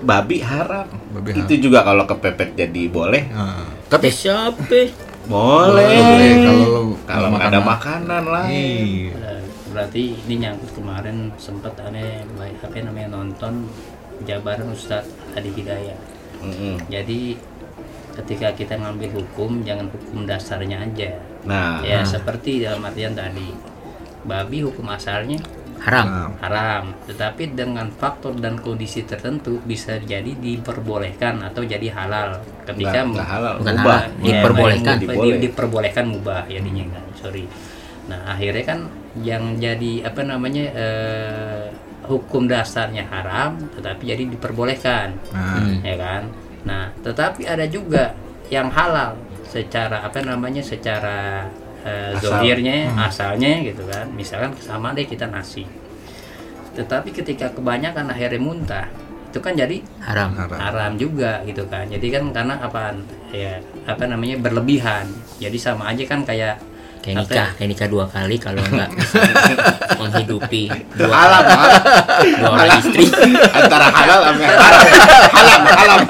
[0.00, 0.90] Babi haram.
[1.12, 3.30] Babi Itu juga kalau kepepet jadi boleh.
[3.30, 3.62] ah.
[3.86, 4.66] Tapi siapa?
[5.26, 5.86] Boleh.
[5.86, 8.44] boleh kalau Kalau ada makan- makanan lah.
[8.50, 9.29] Iya.
[9.70, 13.70] Nah, berarti ini nyangkut kemarin sempat aneh baik apa namanya nonton
[14.20, 15.94] jabaran Ustadz Adi Hidayat.
[16.42, 16.74] Mm-mm.
[16.90, 17.38] Jadi
[18.12, 21.14] ketika kita ngambil hukum jangan hukum dasarnya aja.
[21.46, 23.54] Nah, Ya seperti dalam artian tadi
[24.22, 25.38] babi hukum asalnya
[25.80, 26.04] Haram.
[26.04, 32.36] Nah, haram, tetapi dengan faktor dan kondisi tertentu bisa jadi diperbolehkan atau jadi halal
[32.68, 33.54] ketika nggak, nggak halal.
[33.56, 33.84] Bukan Ubah.
[34.04, 34.20] halal.
[34.20, 34.94] Diperbolehkan.
[34.98, 35.38] di- Diboleh.
[35.40, 37.48] diperbolehkan mubah jadinya kan sorry
[38.10, 38.80] nah akhirnya kan
[39.22, 41.64] yang jadi apa namanya eh,
[42.10, 45.14] hukum dasarnya haram tetapi jadi diperbolehkan.
[45.30, 46.22] Nah, ya kan?
[46.66, 48.18] Nah tetapi ada juga
[48.50, 49.14] yang halal
[49.46, 51.46] secara apa namanya secara
[51.86, 52.42] eh, Asal.
[52.42, 54.10] zohirnya asalnya gitu kan.
[54.10, 55.62] Misalkan sama deh kita nasi.
[56.74, 58.86] Tetapi ketika kebanyakan akhirnya muntah
[59.30, 60.34] itu kan jadi Haram.
[60.34, 60.58] haram.
[60.58, 61.86] haram juga gitu kan.
[61.86, 62.98] Jadi kan karena apa
[63.30, 65.06] ya apa namanya berlebihan.
[65.38, 66.58] Jadi sama aja kan kayak
[67.00, 69.20] Kayak nikah, kayak nikah dua kali kalau nggak bisa
[69.96, 71.80] menghidupi dua, Halal, halal.
[72.20, 73.04] dua orang istri.
[73.50, 74.82] Antara halal sama haram.
[75.32, 76.00] Halam, halam.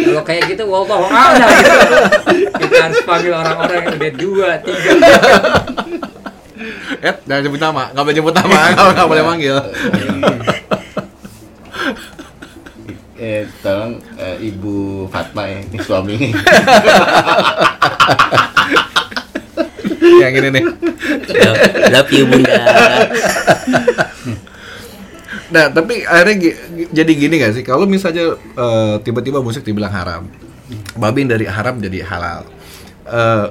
[0.00, 1.78] kalau kayak gitu wow wow ada gitu
[2.58, 4.90] kita harus panggil orang-orang yang udah dua tiga
[7.00, 9.56] Eh, jangan sebut nama, nggak boleh sebut nama, nggak nggak boleh manggil.
[13.20, 16.28] Eh, tolong eh, Ibu Fatma ya, ini suaminya.
[20.20, 20.64] Yang ini nih.
[21.40, 22.60] Love, love you bunda.
[25.50, 26.54] Nah, tapi akhirnya
[26.94, 27.64] jadi gini gak sih?
[27.66, 30.22] Kalau misalnya eh, tiba-tiba musik dibilang haram,
[30.94, 32.46] babin dari haram jadi halal.
[33.10, 33.46] Eh,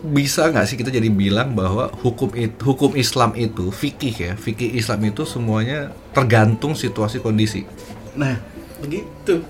[0.00, 4.72] bisa nggak sih kita jadi bilang bahwa hukum it, hukum Islam itu fikih ya, fikih
[4.72, 7.68] Islam itu semuanya tergantung situasi kondisi.
[8.16, 8.40] Nah,
[8.80, 9.44] begitu.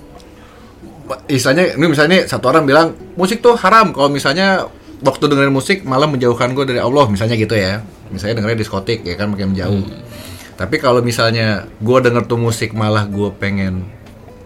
[1.30, 3.94] Misalnya, ini misalnya satu orang bilang musik tuh haram.
[3.94, 4.66] Kalau misalnya
[5.00, 7.84] waktu dengerin musik malah menjauhkan gue dari Allah, misalnya gitu ya.
[8.12, 9.84] Misalnya dengerin diskotik ya kan makin menjauh.
[10.60, 13.88] Tapi kalau misalnya gue denger tuh musik malah gue pengen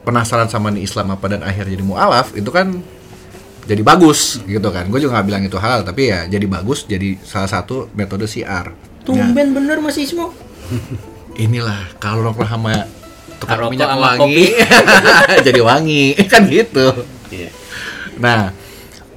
[0.06, 2.82] penasaran sama nih Islam apa dan akhirnya jadi mualaf, itu kan
[3.66, 4.86] jadi bagus gitu kan.
[4.92, 8.70] Gue juga nggak bilang itu halal, tapi ya jadi bagus, jadi salah satu metode siar.
[9.02, 10.32] Tumben bener Mas Ismo.
[11.34, 12.86] inilah kalau rokok sama
[13.42, 14.54] tukar minyak sama wangi
[15.46, 16.94] jadi wangi kan gitu.
[17.34, 17.50] Iya.
[18.22, 18.54] Nah,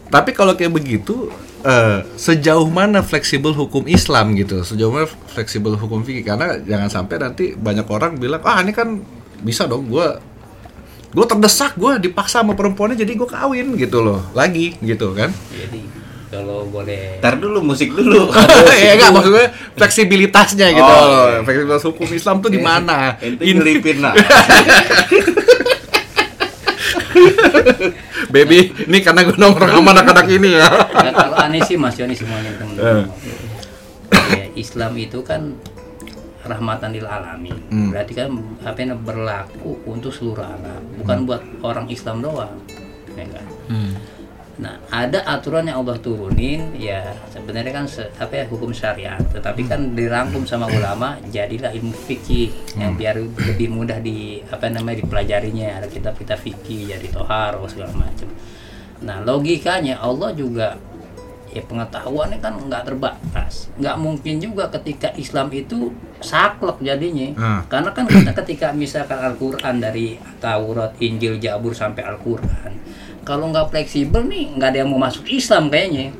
[0.07, 1.27] tapi kalau kayak begitu,
[1.61, 4.61] eh, sejauh mana fleksibel hukum Islam gitu?
[4.61, 6.23] Sejauh mana fleksibel hukum fikih?
[6.23, 8.97] Karena jangan sampai nanti banyak orang bilang, ah ini kan
[9.39, 10.05] bisa dong, gue
[11.07, 15.27] gue terdesak, gue dipaksa sama perempuannya, jadi gue kawin gitu loh, lagi gitu kan?
[15.49, 15.79] jadi
[16.27, 18.27] kalau boleh Ntar dulu musik dulu.
[18.83, 19.47] ya enggak maksudnya
[19.79, 21.23] fleksibilitasnya gitu Oh, loh.
[21.31, 21.39] iya.
[21.39, 23.15] Fleksibilitas hukum Islam tuh di mana?
[23.23, 24.11] Ente In- nyelipin lah.
[28.31, 30.67] baby, ini karena gue nongkrong sama anak-anak ini ya.
[30.69, 33.07] Nah, kalau aneh sih Mas Yoni semuanya teman-teman.
[34.11, 35.55] Ya, Islam itu kan
[36.47, 37.57] rahmatan lil alamin.
[37.71, 37.91] Hmm.
[37.91, 38.31] Berarti kan
[38.63, 42.55] apa yang berlaku untuk seluruh alam, bukan buat orang Islam doang.
[43.15, 43.45] Ya kan?
[43.67, 43.91] Hmm.
[44.57, 49.69] Nah, ada aturan yang Allah turunin, ya sebenarnya kan se- apa ya hukum syariat, tetapi
[49.69, 55.77] kan dirangkum sama ulama, jadilah ilmu fikih yang biar lebih mudah di apa namanya dipelajarinya.
[55.77, 58.25] Ada kitab-kitab fikih, jadi tohar, segala macam.
[59.05, 60.73] Nah, logikanya Allah juga
[61.47, 67.61] ya pengetahuannya kan nggak terbatas, nggak mungkin juga ketika Islam itu saklek jadinya, Ah.
[67.69, 72.73] karena kan kita ketika misalkan Al-Quran dari Taurat, Injil, Jabur sampai Al-Quran
[73.27, 76.15] kalau nggak fleksibel nih nggak ada yang mau masuk Islam kayaknya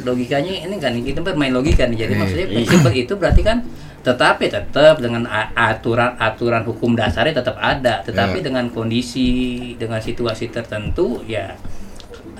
[0.00, 2.20] logikanya ini kan kita bermain logika nih jadi Iya.
[2.20, 3.58] maksudnya fleksibel itu berarti kan
[4.00, 8.44] tetapi tetap dengan aturan-aturan hukum dasarnya tetap ada tetapi Iya.
[8.48, 9.28] dengan kondisi
[9.74, 11.58] dengan situasi tertentu ya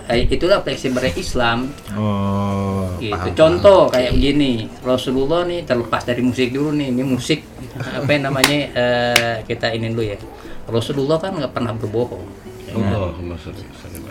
[0.07, 3.11] eh, itulah fleksibelnya Islam Oh, gitu.
[3.11, 7.43] paham, Contoh kayak begini, Rasulullah nih terlepas dari musik dulu nih, ini musik
[7.99, 10.15] apa yang namanya eh, kita ini dulu ya.
[10.71, 12.23] Rasulullah kan nggak pernah berbohong.
[12.85, 13.35] Allahumma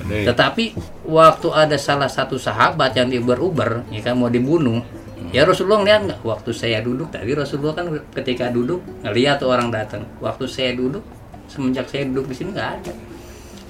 [0.10, 0.26] alaihi.
[0.26, 0.66] Tetapi
[1.06, 4.82] waktu ada salah satu sahabat yang diuber-uber, ya kan mau dibunuh,
[5.30, 6.20] ya Rasulullah ngeliat nggak?
[6.26, 10.06] Waktu saya duduk tadi Rasulullah kan ketika duduk ngeliat orang datang.
[10.20, 11.02] Waktu saya duduk,
[11.48, 12.94] semenjak saya duduk di sini nggak ada.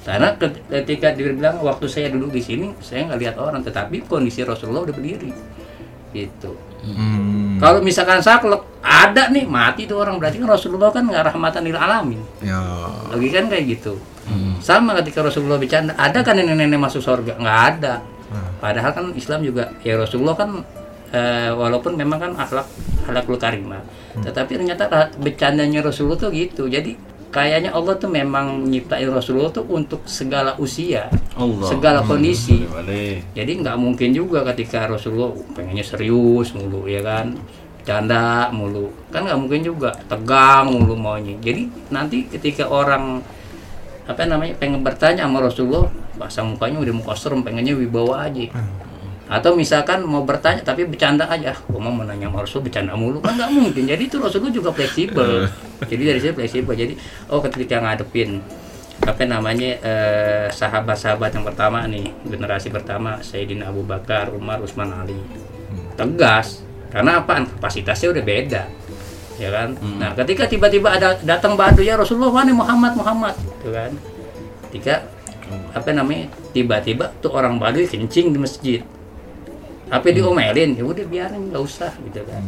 [0.05, 4.05] Karena ke- ketika dia bilang waktu saya duduk di sini, saya nggak lihat orang, tetapi
[4.05, 5.33] kondisi Rasulullah udah berdiri,
[6.13, 6.53] gitu.
[6.85, 11.65] Hmm, Kalau misalkan saklek ada nih mati tuh orang berarti kan Rasulullah kan nggak rahmatan
[11.65, 12.21] lil alamin.
[12.39, 12.61] ya.
[13.09, 13.97] Logika kan kayak gitu.
[14.61, 17.37] Sama ketika Rasulullah bercanda, ada kan nenek-nenek masuk surga?
[17.37, 17.93] Nggak ada.
[18.57, 20.49] Padahal kan Islam juga ya Rasulullah kan
[21.09, 22.65] eh, walaupun memang kan akhlak
[23.05, 23.85] akhlakul karimah,
[24.19, 26.65] tetapi ternyata bercandanya Rasulullah tuh gitu.
[26.65, 26.97] Jadi
[27.35, 31.67] kayaknya Allah tuh memang nyiptain Rasulullah tuh untuk segala usia, Allah.
[31.67, 32.63] segala kondisi.
[32.63, 33.35] Alaihi.
[33.35, 37.35] Jadi nggak mungkin juga ketika Rasulullah pengennya serius mulu ya kan,
[37.83, 41.35] canda mulu, kan nggak mungkin juga tegang mulu maunya.
[41.43, 43.19] Jadi nanti ketika orang
[44.07, 48.47] apa namanya pengen bertanya sama Rasulullah, bahasa mukanya udah muka serem, pengennya wibawa aja.
[49.25, 53.17] Atau misalkan mau bertanya tapi bercanda aja, gua mau menanya sama Rasul bercanda mulu.
[53.25, 53.83] Kan nggak mungkin.
[53.89, 55.49] Jadi itu Rasulullah juga fleksibel.
[55.81, 56.73] Jadi dari sini fleksibel.
[56.77, 56.93] Jadi
[57.33, 58.37] oh ketika ngadepin
[59.01, 65.17] apa namanya eh, sahabat-sahabat yang pertama nih generasi pertama Sayyidina Abu Bakar, Umar, Utsman Ali.
[65.97, 66.61] Tegas.
[66.93, 67.49] Karena apa?
[67.49, 68.63] Kapasitasnya udah beda.
[69.41, 69.73] Ya kan?
[69.99, 73.35] Nah ketika tiba-tiba ada datang badu ya Rasulullah mana Muhammad Muhammad.
[73.35, 73.91] Gitu kan?
[74.69, 74.95] Ketika
[75.75, 78.81] apa namanya tiba-tiba tuh orang Baduy kencing di masjid
[79.85, 82.41] apa diomelin ya udah biarin nggak usah gitu kan.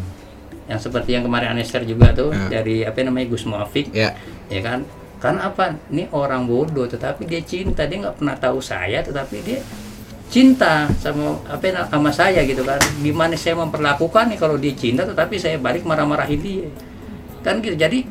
[0.68, 2.60] Yang seperti yang kemarin Aneser juga tuh Ya.
[2.60, 4.18] dari apa namanya Gus Muafik Ya.
[4.52, 4.84] ya kan.
[5.18, 5.74] Karena apa?
[5.90, 7.88] Ini orang bodoh tetapi dia cinta.
[7.88, 9.60] Dia nggak pernah tahu saya tetapi dia
[10.28, 12.78] cinta sama apa sama saya gitu kan.
[13.00, 16.68] Gimana saya memperlakukan nih kalau dia cinta tetapi saya balik marah-marahin dia.
[17.42, 17.74] Kan gitu.
[17.80, 18.04] Jadi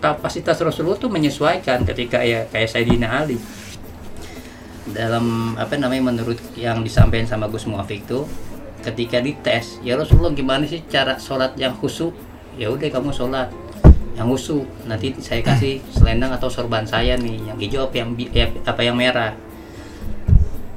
[0.00, 3.36] kapasitas Rasulullah tuh menyesuaikan ketika ya kayak Sayyidina Ali.
[4.90, 8.26] Dalam apa namanya menurut yang disampaikan sama Gus Muafik tuh
[8.80, 12.12] ketika dites ya Rasulullah gimana sih cara sholat yang khusyuk?
[12.56, 13.48] Ya udah kamu sholat
[14.16, 14.64] yang khusyuk.
[14.88, 18.96] Nanti saya kasih selendang atau sorban saya nih yang hijau apa yang eh, apa yang
[18.96, 19.32] merah.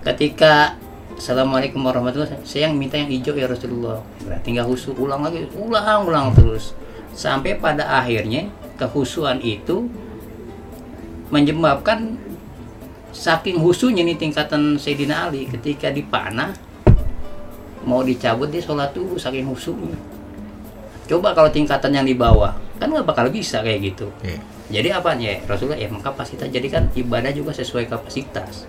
[0.04, 0.76] Ketika
[1.14, 2.50] Assalamualaikum warahmatullahi wabarakatuh.
[2.50, 4.02] Saya yang minta yang hijau ya Rasulullah.
[4.26, 4.98] Berarti nggak khusyuk.
[4.98, 5.46] Ulang lagi.
[5.56, 6.74] Ulang ulang terus.
[7.14, 9.88] Sampai pada akhirnya kehusuan itu
[11.30, 12.18] menyebabkan
[13.14, 15.46] saking husunya nih tingkatan Sayyidina Ali.
[15.46, 16.58] Ketika dipanah
[17.84, 19.96] mau dicabut dia sholat dulu saking husunya
[21.08, 24.12] coba kalau tingkatan yang di bawah kan nggak bakal bisa kayak gitu.
[24.20, 24.40] Iya.
[24.68, 26.52] jadi apa ya Rasulullah ya kapasitas.
[26.52, 28.68] Jadi kan ibadah juga sesuai kapasitas.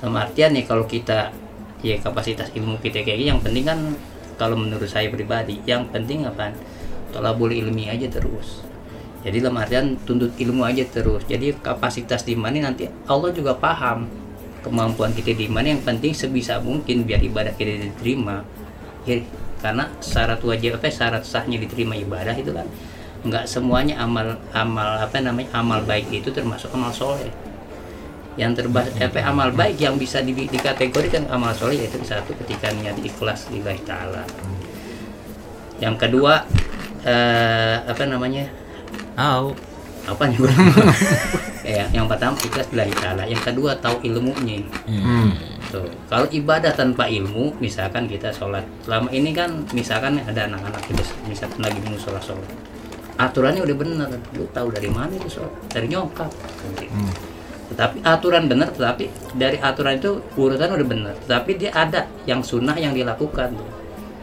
[0.00, 1.28] Dalam artian nih kalau kita
[1.84, 3.78] ya kapasitas ilmu kita kayak gini yang penting kan
[4.40, 6.56] kalau menurut saya pribadi yang penting apa
[7.12, 8.64] tolabul ilmi aja terus.
[9.20, 11.20] Jadi dalam artian tuntut ilmu aja terus.
[11.28, 14.08] Jadi kapasitas di mana nanti Allah juga paham
[14.60, 18.44] kemampuan kita di mana yang penting sebisa mungkin biar ibadah kita diterima.
[19.08, 19.20] Ya,
[19.60, 22.68] karena syarat wajib apa syarat sahnya diterima ibadah itu kan
[23.20, 27.28] nggak semuanya amal amal apa namanya amal baik itu termasuk amal soleh.
[28.38, 32.96] Yang terba apa amal baik yang bisa di, dikategorikan amal soleh yaitu satu ketika niat
[33.00, 34.24] ikhlas lillahi taala.
[35.80, 36.44] Yang kedua
[37.04, 38.48] eh, apa namanya?
[39.16, 39.52] Au.
[40.08, 40.40] apa nih?
[41.70, 44.58] ya, yang pertama ikhlas lillahi taala yang kedua tahu ilmunya
[44.90, 45.30] Hmm.
[45.70, 45.86] Tuh.
[46.10, 51.62] Kalau ibadah tanpa ilmu, misalkan kita sholat, selama ini kan misalkan ada anak-anak kita misalkan
[51.62, 52.50] lagi mau sholat sholat,
[53.14, 55.54] aturannya udah bener, lu tahu dari mana itu sholat?
[55.70, 56.26] Dari nyokap.
[56.90, 57.14] Hmm.
[57.70, 59.04] Tetapi aturan bener, tetapi
[59.38, 63.70] dari aturan itu urutan udah bener, tetapi dia ada yang sunnah yang dilakukan, tuh.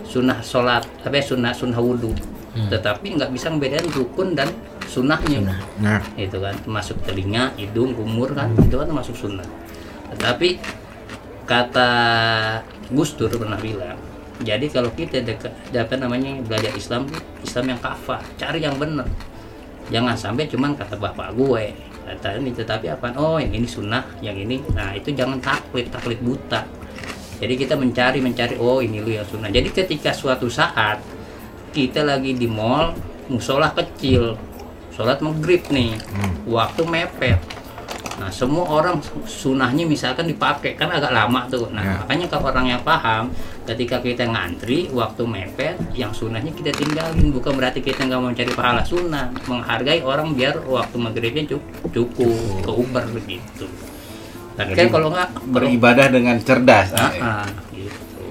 [0.03, 2.11] sunnah sholat, tapi sunnah sunnah wudhu,
[2.67, 4.51] tetapi nggak bisa membedakan rukun dan
[4.87, 5.53] sunnahnya.
[5.83, 9.45] Nah, itu kan termasuk telinga, hidung, umur kan itu kan termasuk sunnah.
[10.15, 10.57] Tetapi
[11.43, 11.91] kata
[12.91, 13.99] Gus Dur pernah bilang
[14.45, 17.09] jadi kalau kita dekat apa namanya belajar Islam
[17.41, 19.09] Islam yang kafah cari yang benar.
[19.89, 21.73] Jangan sampai cuman kata bapak gue.
[22.07, 23.17] Kata ini tetapi apa?
[23.17, 26.69] Oh yang ini sunnah yang ini nah itu jangan taklid taklid buta.
[27.41, 29.49] Jadi kita mencari mencari oh ini lu yang sunnah.
[29.49, 31.01] Jadi ketika suatu saat
[31.73, 32.93] kita lagi di mall
[33.33, 34.37] musola kecil
[34.97, 35.93] sholat maghrib nih
[36.43, 37.37] waktu mepet
[38.17, 38.97] nah semua orang
[39.29, 42.01] sunahnya misalkan dipakai kan agak lama tuh nah Ya.
[42.01, 43.29] makanya kalau orang yang paham
[43.63, 48.49] ketika kita ngantri waktu mepet yang sunahnya kita tinggalin bukan berarti kita nggak mau cari
[48.49, 52.33] pahala sunnah menghargai orang biar waktu maghribnya cukup cukup
[52.65, 53.69] ke uber begitu
[54.57, 56.89] tapi kan Jadi kalau nggak Beribadah dengan cerdas.
[56.97, 58.25] Ah, ah, gitu.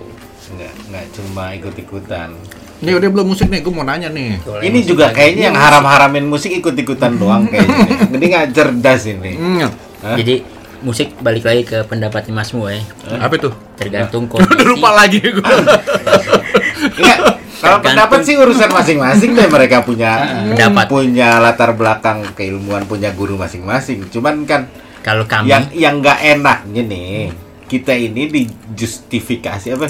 [0.58, 2.34] Nggak, nggak cuma ikut-ikutan.
[2.76, 4.36] Ini udah belum musik nih, gue mau nanya nih.
[4.38, 7.78] Kalau Ini juga kayaknya yang haram-haramin musik ikut-ikutan doang kayaknya.
[8.12, 9.32] Jadi nggak cerdas ini.
[9.32, 9.70] Hmm?
[10.14, 10.34] Jadi
[10.76, 12.78] musik balik lagi ke pendapatnya Masmu ya.
[13.16, 13.48] apa itu?
[13.74, 14.68] Tergantung Udah kondisi.
[14.68, 15.40] lupa lagi gue.
[15.40, 17.18] Enggak,
[17.64, 20.84] kalau pendapat sih urusan masing-masing deh mereka punya Pendapat.
[20.86, 24.04] punya latar belakang keilmuan punya guru masing-masing.
[24.08, 24.68] Cuman kan
[25.00, 27.32] Kalau kami yang yang nggak enaknya nih
[27.66, 29.86] kita ini dijustifikasi apa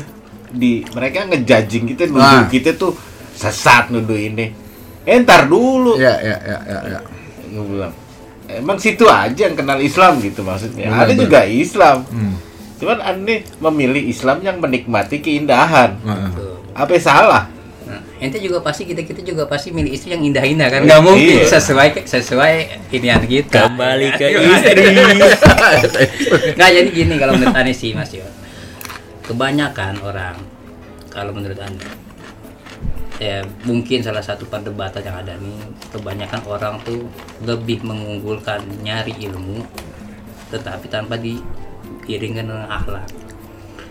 [0.57, 2.48] di mereka ngejajing kita nuduh Wah.
[2.48, 2.96] kita tuh
[3.32, 4.50] sesat nuduh ini
[5.02, 7.00] eh ntar dulu Ya, ya, ya, ya, ya.
[7.46, 7.92] Bilang
[8.46, 11.22] emang situ aja yang kenal Islam gitu maksudnya Benar, ada benar.
[11.22, 12.34] juga Islam Hmm.
[12.76, 16.28] cuman aneh memilih Islam yang menikmati keindahan Heeh.
[16.32, 16.57] Tuh.
[16.72, 17.44] apa salah
[17.82, 21.38] Nah, ente juga pasti kita kita juga pasti milih istri yang indah-indah kan nggak mungkin
[21.38, 21.46] Iya.
[21.48, 22.54] sesuai sesuai
[22.90, 24.82] inian kita kembali ke istri.
[26.57, 28.26] nggak jadi gini kalau menurut ane sih mas Yo
[29.27, 30.37] kebanyakan orang
[31.11, 31.87] kalau menurut anda
[33.16, 35.57] ya mungkin salah satu perdebatan yang ada nih
[35.89, 37.09] kebanyakan orang tuh
[37.43, 39.64] lebih mengunggulkan nyari ilmu
[40.53, 43.09] tetapi tanpa diiringkan dengan akhlak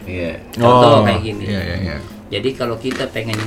[0.05, 1.43] iya Contoh kayak gini.
[1.49, 1.97] Iya, iya, iya.
[2.25, 3.37] Jadi kalau kita pengen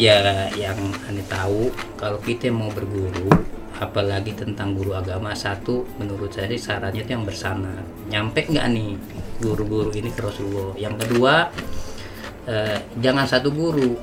[0.00, 0.76] ya yang
[1.08, 1.68] aneh tahu
[2.00, 3.28] kalau kita mau berguru
[3.80, 7.80] apalagi tentang guru agama satu menurut saya sih sarannya itu yang bersana
[8.12, 8.92] nyampe nggak nih
[9.40, 10.76] guru-guru ini ke Rasulullah?
[10.76, 11.48] Yang kedua
[12.44, 13.96] eh, jangan satu guru.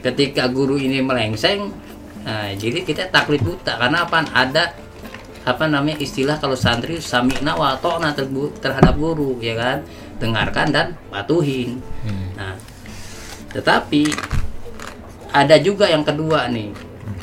[0.00, 1.74] Ketika guru ini melengseng
[2.22, 3.74] nah, jadi kita taklid buta.
[3.74, 4.22] Karena apa?
[4.22, 4.64] Ada
[5.46, 8.14] apa namanya istilah kalau santri sami'na wa ta'na
[8.62, 9.78] terhadap guru ya kan?
[10.22, 11.82] Dengarkan dan patuhin.
[12.38, 12.54] Nah
[13.50, 14.14] tetapi
[15.34, 16.70] ada juga yang kedua nih.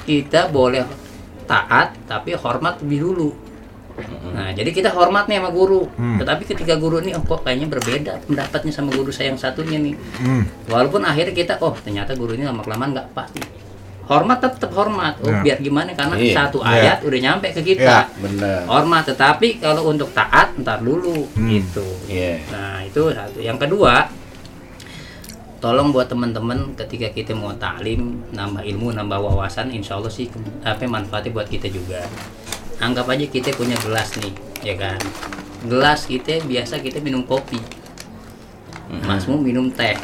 [0.03, 0.83] Kita boleh
[1.43, 3.29] taat tapi hormat lebih dulu
[4.29, 5.85] nah jadi kita hormat nih sama guru
[6.17, 9.93] tetapi ketika guru ini oh, kok kayaknya berbeda pendapatnya sama guru saya yang satunya nih
[10.17, 10.43] Hmm.
[10.65, 13.43] walaupun akhirnya kita oh ternyata guru ini lama kelamaan nggak pasti
[14.03, 15.39] hormat tetap hormat oh Ya.
[15.45, 16.33] biar gimana karena Iya.
[16.35, 16.73] satu Ya.
[16.91, 18.09] ayat udah nyampe ke kita Ya.
[18.17, 21.47] benar hormat tetapi kalau untuk taat ntar dulu Hmm.
[21.47, 23.37] gitu iya Nah, itu satu.
[23.39, 24.09] Yang kedua,
[25.63, 30.27] tolong buat teman-teman ketika kita mau taklim, nambah ilmu, nambah wawasan, insya Allah sih
[30.59, 32.03] apa manfaatnya buat kita juga.
[32.83, 34.99] Anggap aja kita punya gelas nih, ya kan?
[35.63, 37.63] Gelas kita biasa kita minum kopi,
[39.07, 39.95] Masmu minum teh,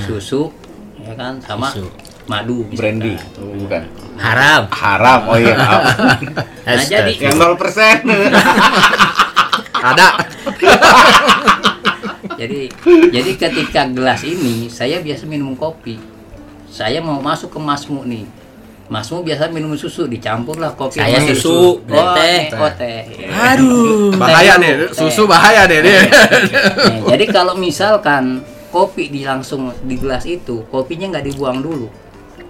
[0.00, 0.48] susu,
[0.96, 1.92] ya kan, sama Susu.
[2.24, 3.84] madu, brandy Oh, bukan
[4.16, 4.64] Haram.
[4.72, 5.52] haram oh iya.
[6.64, 8.00] Nah, jadi- yang 0%
[9.76, 10.08] Ada.
[12.42, 12.60] Jadi
[13.14, 15.94] jadi ketika gelas ini saya biasa minum kopi.
[16.66, 18.24] Saya mau masuk ke Masmu nih.
[18.90, 22.50] Masmu biasa minum susu dicampurlah kopi Saya sama susu, Oh, teh.
[22.50, 22.58] teh.
[22.58, 23.00] Oh, teh.
[23.30, 24.12] Aduh.
[24.18, 25.30] Bahaya Teh nih, susu teh.
[25.30, 25.80] bahaya deh.
[25.80, 26.00] Nih,
[27.08, 31.88] jadi kalau misalkan kopi di langsung di gelas itu, kopinya nggak dibuang dulu.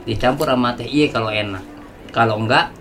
[0.09, 0.87] Dicampur sama teh.
[0.89, 1.63] Iya kalau enak.
[2.11, 2.73] Kalau enggak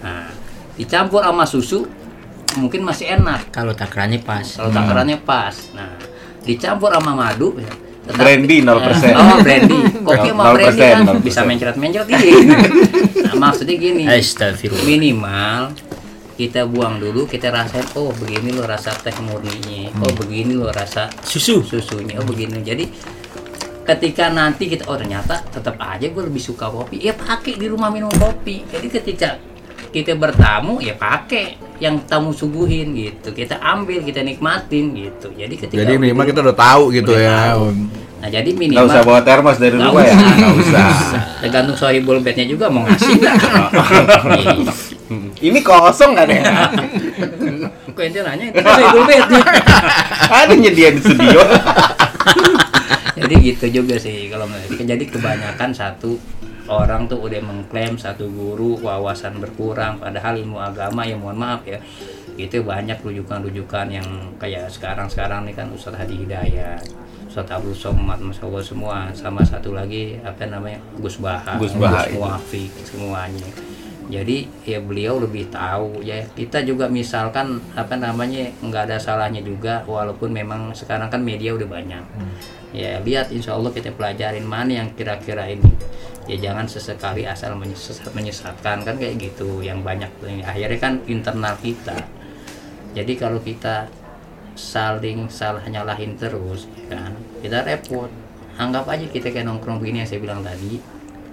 [0.00, 0.30] nah,
[0.76, 1.84] dicampur sama susu
[2.56, 3.52] mungkin masih enak.
[3.52, 4.44] Kalau takarannya pas.
[4.56, 5.52] Kalau takarannya pas.
[5.76, 5.92] Nah,
[6.46, 7.68] dicampur sama madu ya.
[8.06, 9.18] Tetapi- Brandy 0%.
[9.18, 9.78] Oh, brandy.
[10.06, 11.26] Kopi sama 0%, brandy kan 0%.
[11.26, 12.56] bisa mencret-mencret iya.
[13.26, 14.02] Nah, maksudnya gini.
[14.06, 14.86] Astagfirullah.
[14.86, 15.60] Minimal
[16.38, 19.90] kita buang dulu, kita rasain oh begini loh rasa teh murninya.
[19.98, 21.66] Oh, begini loh rasa Susu.
[21.66, 22.22] susunya.
[22.22, 22.62] Oh, begini.
[22.62, 22.86] Jadi
[23.86, 27.86] ketika nanti kita oh ternyata tetap aja gue lebih suka kopi ya pakai di rumah
[27.86, 29.38] minum kopi jadi ketika
[29.88, 31.56] kita bertamu ya pakai.
[31.76, 33.30] Yang tamu suguhin gitu.
[33.30, 35.28] Kita ambil kita nikmatin gitu.
[35.30, 37.36] Jadi ketika Jadi minimal kita udah tahu gitu Udah ya.
[37.52, 37.66] tahu.
[38.16, 40.14] nah jadi nggak minimal usah bawa termos dari Nggak rumah ya.
[40.16, 40.30] usah.
[40.32, 40.88] nggak usah.
[41.44, 43.34] Tergantung sohibul bednya juga mau ngasih nggak.
[44.26, 44.56] Iya.
[45.44, 46.42] ini kosong kan ya?
[47.94, 49.22] Kok ente nanya itu sohibul bed
[50.26, 51.40] ada nyediain di studio.
[53.16, 56.16] Jadi gitu juga sih kalau jadi kebanyakan satu
[56.66, 61.78] orang tuh udah mengklaim satu guru wawasan berkurang padahal ilmu agama ya mohon maaf ya
[62.36, 66.84] itu banyak rujukan-rujukan yang kayak sekarang-sekarang nih kan Ustadz Hadi Hidayat
[67.30, 72.08] Ustadz Abdul Somad Mas Allah semua sama satu lagi apa namanya Gus Baha Gus Baha,
[72.08, 73.48] Gus Muafiq semuanya
[74.06, 75.98] jadi ya beliau lebih tahu.
[76.06, 81.54] Ya kita juga misalkan apa namanya nggak ada salahnya juga walaupun memang sekarang kan media
[81.58, 82.04] udah banyak.
[82.70, 85.66] Ya lihat insya Allah kita pelajarin mana yang kira-kira ini.
[86.30, 89.58] Ya jangan sesekali asal menyesat, menyesatkan kan kayak gitu.
[89.62, 90.30] Yang banyak tuh.
[90.42, 91.98] akhirnya kan internal kita.
[92.94, 93.90] Jadi kalau kita
[94.56, 98.08] saling salah nyalahin terus ya kan kita repot.
[98.56, 100.78] Anggap aja kita kayak nongkrong begini yang saya bilang tadi.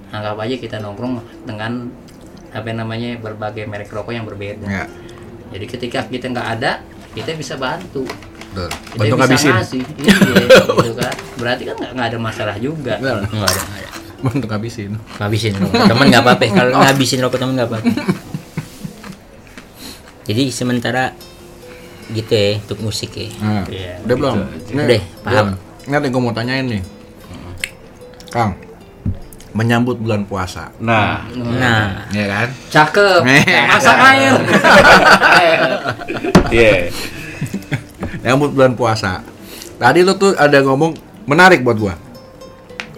[0.10, 1.88] Anggap aja kita nongkrong dengan
[2.54, 4.86] apa namanya berbagai merek rokok yang berbeda Ya,
[5.52, 6.82] jadi ketika kita nggak ada
[7.12, 8.70] kita bisa bantu betul.
[8.70, 9.54] kita Bantu bisa ngabisin.
[9.54, 10.16] ngasih iya,
[10.78, 12.98] gitu kan berarti kan nggak ada masalah juga.
[12.98, 13.90] Nggak ada.
[14.22, 14.92] Bantu ngabisin.
[15.18, 16.44] Ngabisin rokok temen nggak apa-apa.
[16.48, 17.90] Kalau ngabisin rokok temen nggak apa-apa.
[20.24, 21.12] Jadi sementara
[22.10, 23.28] gitu ya untuk musik ya.
[23.42, 24.36] Nah, Iya, udah belum?
[24.72, 25.48] Udah, paham.
[25.84, 26.84] Ini yang gue mau tanyain nih.
[28.30, 28.56] Kang,
[29.54, 32.48] menyambut bulan puasa, Nah, Nah, ya kan?
[32.68, 33.20] cakep
[33.70, 34.34] masak air
[36.52, 36.72] iya.
[38.20, 39.20] Menyambut bulan puasa.
[39.76, 40.92] Tadi lo tuh ada ngomong
[41.26, 41.94] menarik buat gua.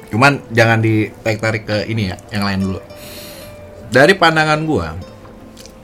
[0.08, 2.80] Cuman jangan ditarik-tarik ke ini ya, yang lain dulu.
[3.88, 4.93] Dari pandangan gua,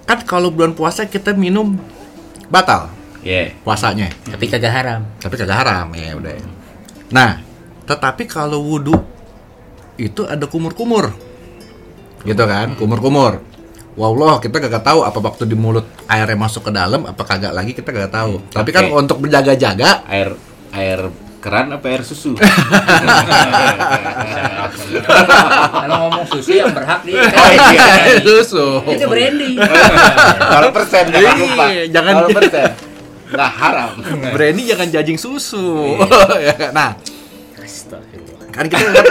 [0.03, 1.75] kan kalau bulan puasa kita minum
[2.47, 2.87] batal
[3.21, 3.53] Iya.
[3.61, 4.09] puasanya.
[4.25, 4.99] tapi kagak haram.
[5.15, 6.33] tapi kagak haram ya udah
[7.07, 7.37] nah
[7.85, 8.91] tetapi kalau wudhu
[9.95, 11.11] itu ada kumur-kumur
[12.21, 13.41] gitu kan kumur-kumur
[13.91, 17.75] Wallah kita kagak tahu apa waktu di mulut airnya masuk ke dalam apa kagak lagi
[17.75, 18.95] kita kagak tahu tapi kan Oke.
[18.97, 20.31] untuk berjaga-jaga Air
[20.71, 21.11] air
[21.41, 22.37] keran apa air susu?
[25.73, 27.17] kalau ngomong susu yang berhak di
[28.21, 29.57] susu itu brandy
[30.37, 31.65] Kalau persen jangan lupa.
[31.67, 32.69] Iya, jangan- Kalau persen.
[33.31, 33.91] Nggak haram.
[34.29, 35.97] Brandy jangan jajing susu
[36.47, 36.71] Ya kan?
[36.71, 36.91] nah.
[38.51, 39.05] Kan kita nggak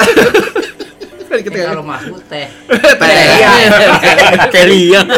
[1.31, 2.47] kan kita kalau Mahmud teh
[4.55, 5.01] Telia.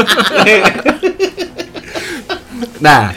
[2.82, 3.14] Nah,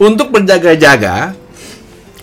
[0.00, 1.36] untuk berjaga-jaga,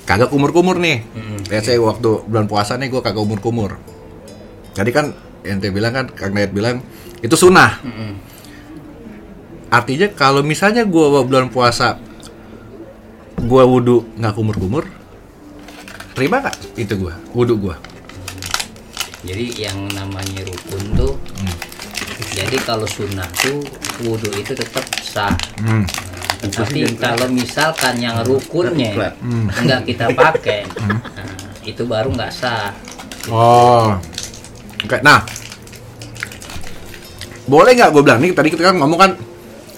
[0.09, 1.05] kagak kumur-kumur nih.
[1.53, 3.77] Lihat saya waktu bulan puasa nih gue kagak kumur-kumur.
[4.73, 5.13] Jadi kan
[5.45, 6.81] ente bilang kan, Kang Dayat bilang
[7.21, 7.77] itu sunnah.
[9.69, 12.01] Artinya kalau misalnya gue bulan puasa
[13.37, 14.89] gue wudhu nggak kumur-kumur,
[16.17, 17.75] terima gak itu gue wudhu gue?
[19.27, 21.13] Jadi yang namanya rukun tuh
[22.31, 23.59] jadi kalau sunnah tuh
[24.01, 25.83] wudhu itu tetap sah Hmm.
[26.47, 29.13] tapi kalau misalkan yang rukunnya Flat.
[29.57, 31.01] nggak kita pakai nah,
[31.61, 32.71] itu baru nggak sah
[33.27, 33.91] Oh,
[34.79, 35.03] oke.
[35.03, 35.19] Nah,
[37.43, 39.11] boleh nggak gue bilang nih tadi kita kan ngomong kan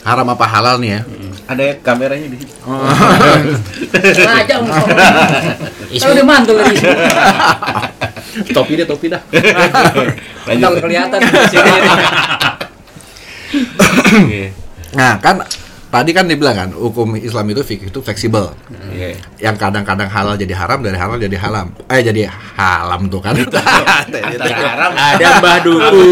[0.03, 1.01] haram apa halal nih ya?
[1.49, 2.53] Ada kameranya di sini.
[4.13, 4.61] sengaja
[6.05, 6.77] kalau udah mantul lagi
[8.55, 9.17] topi deh, topi dah.
[10.47, 10.77] Lanjut.
[10.85, 11.71] kelihatan di sini.
[14.93, 15.41] Nah, kan
[15.89, 18.53] tadi kan dibilang kan hukum Islam itu fikih itu fleksibel.
[18.93, 19.17] Iya.
[19.41, 21.73] Yang kadang-kadang halal jadi haram, dari halal jadi halam.
[21.89, 23.33] Eh jadi halam tuh kan.
[23.33, 26.09] Haram Ada Mbah Dukun.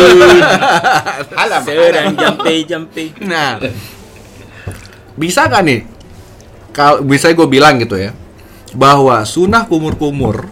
[1.38, 1.62] halam.
[1.62, 3.14] Sedang jampe-jampe.
[3.22, 3.62] nah,
[5.18, 5.84] bisa kan nih?
[6.72, 8.14] Kalau bisa gue bilang gitu ya,
[8.78, 10.48] bahwa sunnah kumur-kumur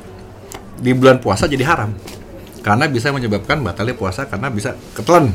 [0.81, 1.93] di bulan puasa jadi haram.
[2.65, 5.29] Karena bisa menyebabkan batalnya puasa karena bisa ketelan.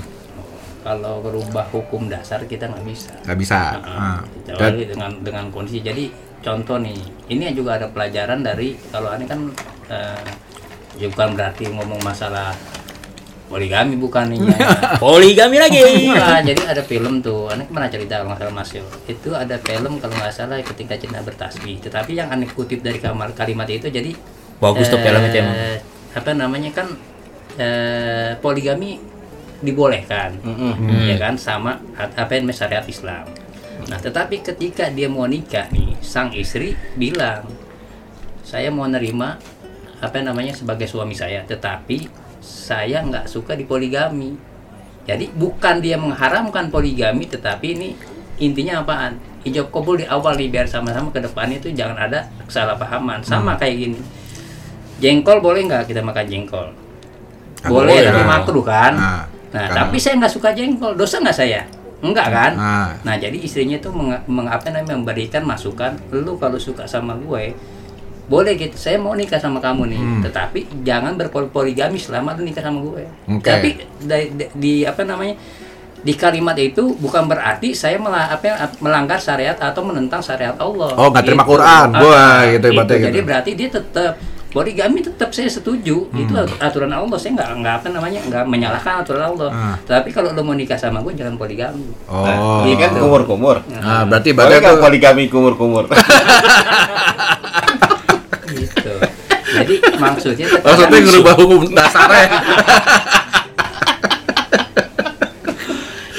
[0.80, 3.60] kalau berubah hukum dasar kita nggak bisa Nggak bisa.
[3.84, 4.18] Nah, Nah,
[4.48, 6.08] kecuali dengan dengan kondisi jadi
[6.40, 6.96] contoh nih
[7.28, 9.52] ini juga ada pelajaran dari kalau ini kan
[9.92, 10.24] eh,
[10.96, 12.56] ya bukan berarti ngomong masalah
[13.50, 14.38] poligami bukan ya.
[15.02, 16.06] Poligami lagi.
[16.06, 18.86] Nah, jadi ada film tuh, aneh pernah cerita kalau nggak salah Mas Yo.
[19.10, 21.82] Itu ada film kalau nggak salah ketika cinta bertasbih.
[21.82, 24.14] Tetapi yang aneh kutip dari kamar kalimat itu jadi
[24.62, 25.56] Bagus tuh eh, film itu emang.
[26.14, 26.86] Apa namanya kan
[27.58, 29.02] eh, poligami
[29.60, 31.04] dibolehkan, Hmm.
[31.04, 33.28] ya kan sama apa yang syariat Islam.
[33.92, 37.44] Nah, tetapi ketika dia mau nikah nih, sang istri bilang,
[38.40, 39.36] saya mau nerima
[40.00, 42.08] apa namanya sebagai suami saya, tetapi
[42.70, 44.38] saya nggak suka di poligami.
[45.02, 47.88] Jadi bukan dia mengharamkan poligami, tetapi ini
[48.38, 49.18] intinya apaan?
[49.42, 53.24] Ijab kabul di awal nih biar sama-sama ke depan itu jangan ada kesalahpahaman.
[53.24, 53.98] Sama kayak gini.
[55.00, 56.68] Jengkol boleh nggak kita makan jengkol?
[57.58, 58.28] Kagak boleh, boleh tapi dong.
[58.30, 58.92] makruh kan?
[58.94, 61.60] Nah, Nah, karena- tapi saya nggak suka jengkol, dosa nggak saya?
[62.00, 62.52] Enggak kan?
[62.54, 62.90] Nah.
[63.02, 67.52] Nah, jadi istrinya tuh meng, meng- apa namanya, memberikan masukan, lu kalau suka sama gue,
[68.30, 70.22] boleh gitu saya mau nikah sama kamu nih Hmm.
[70.22, 73.42] tetapi jangan berpoligami selama lu nikah sama gue Oke.
[73.42, 73.68] tapi
[73.98, 75.34] di, di- di apa namanya
[76.00, 80.96] di kalimat itu bukan berarti saya melah, apa, melanggar syariat atau menentang syariat Allah.
[80.96, 81.52] Oh, nggak terima Gitu.
[81.52, 81.88] Quran.
[81.92, 83.26] Wah, Ah, gitu ibaratnya Jadi gitu.
[83.28, 84.12] berarti dia tetap
[84.48, 86.08] poligami tetap saya setuju.
[86.10, 86.48] Itu Hmm.
[86.56, 87.18] aturan Allah.
[87.20, 89.50] Saya nggak nggak apa namanya nggak menyalahkan aturan Allah.
[89.52, 89.76] Ah.
[89.76, 91.92] Tapi kalau lo mau nikah sama gue jangan poligami.
[92.06, 92.64] Oh.
[92.64, 93.60] Ini kan kumur-kumur.
[93.68, 95.84] Nah, berarti tuh poligami kumur-kumur?
[98.80, 98.94] gitu.
[99.50, 102.28] Jadi maksudnya maksudnya ngerubah hukum dasarnya.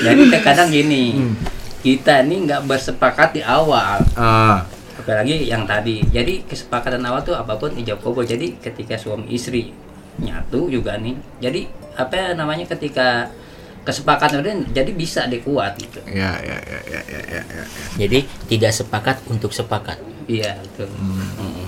[0.02, 1.04] Jadi terkadang gini.
[1.18, 1.36] Hmm.
[1.82, 4.06] Kita ini nggak bersepakat di awal.
[4.14, 4.62] Ah,
[5.02, 9.74] apalagi yang tadi jadi kesepakatan awal tuh apa pun ijab kabul jadi ketika suami istri
[10.22, 11.66] nyatu juga nih jadi
[11.98, 13.34] apa namanya ketika
[13.82, 17.42] kesepakatan udah jadi bisa deh kuat gitu ya ya ya ya ya ya.
[17.42, 17.64] ya.
[18.06, 19.98] Jadi tidak sepakat untuk sepakat.
[20.30, 21.66] iya betul Hmm.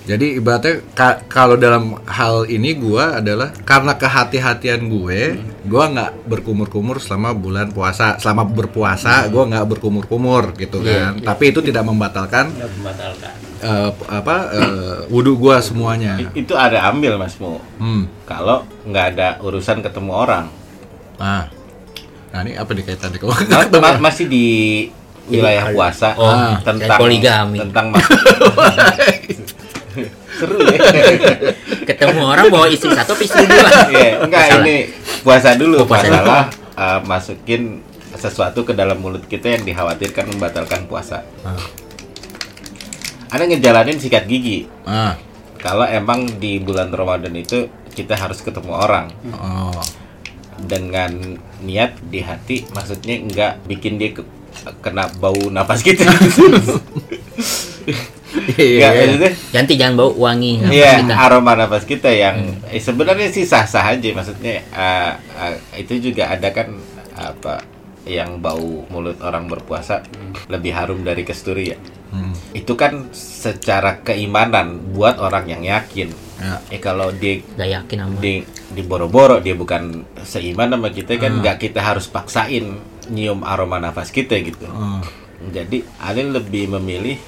[0.00, 5.38] Jadi ibaratnya ka- kalau dalam hal ini gua adalah karena kehati-hatian gue,
[5.68, 8.16] gua nggak berkumur-kumur selama bulan puasa.
[8.18, 11.30] Selama berpuasa, gua nggak berkumur-kumur gitu Iya, kan.
[11.30, 16.16] Tapi itu tidak membatalkan membatalkan eh, apa eh, wudhu gua semuanya.
[16.32, 17.60] Itu ada ambil Mas Mo.
[17.78, 18.08] Hmm.
[18.24, 20.48] Kalau nggak ada urusan ketemu orang.
[21.20, 21.44] Nah,
[22.32, 22.72] nah ini apa
[23.20, 24.46] kalau Ma- ma- masih di
[25.30, 27.58] wilayah puasa Oh, tentang poligami.
[27.58, 27.86] tentang
[30.30, 30.78] seru ya
[31.88, 33.90] Ketemu orang bawa istri satu istri dua.
[33.90, 34.62] Iya, enggak Salah.
[34.62, 34.76] ini
[35.20, 40.86] puasa dulu Oh, puasa masalah uh, masukin sesuatu ke dalam mulut kita yang dikhawatirkan membatalkan
[40.86, 41.22] puasa.
[41.42, 41.58] Ah.
[43.30, 44.66] Ada ngejalanin sikat gigi.
[44.82, 45.14] Ah,
[45.56, 49.76] Kalau emang di bulan Ramadan itu kita harus ketemu orang oh.
[50.58, 54.26] dengan niat di hati, maksudnya enggak bikin dia ke-
[54.78, 56.04] kena bau napas kita.
[58.52, 58.88] Iya, iya.
[59.10, 60.62] maksudnya Ganti jangan bau wangi.
[60.62, 61.14] nafas Iya, kita.
[61.18, 66.46] aroma nafas kita yang eh, sebenarnya sih sah-sah aja maksudnya eh, eh, itu juga ada
[66.50, 66.78] kan
[67.12, 67.58] apa
[68.06, 70.06] yang bau mulut orang berpuasa
[70.46, 71.78] lebih harum dari kesturi ya.
[72.10, 72.30] Hmm.
[72.52, 76.10] Itu kan secara keimanan buat orang yang yakin.
[76.38, 76.58] Ya.
[76.70, 78.14] Eh kalau dia Gak yakin sama.
[78.16, 78.32] di
[78.70, 81.40] di boro-boro dia bukan seiman sama kita kan Hmm.
[81.40, 82.78] nggak kita harus paksain
[83.10, 84.64] nyium aroma nafas kita gitu.
[84.64, 85.02] Oh.
[85.46, 87.18] Jadi Ali lebih memilih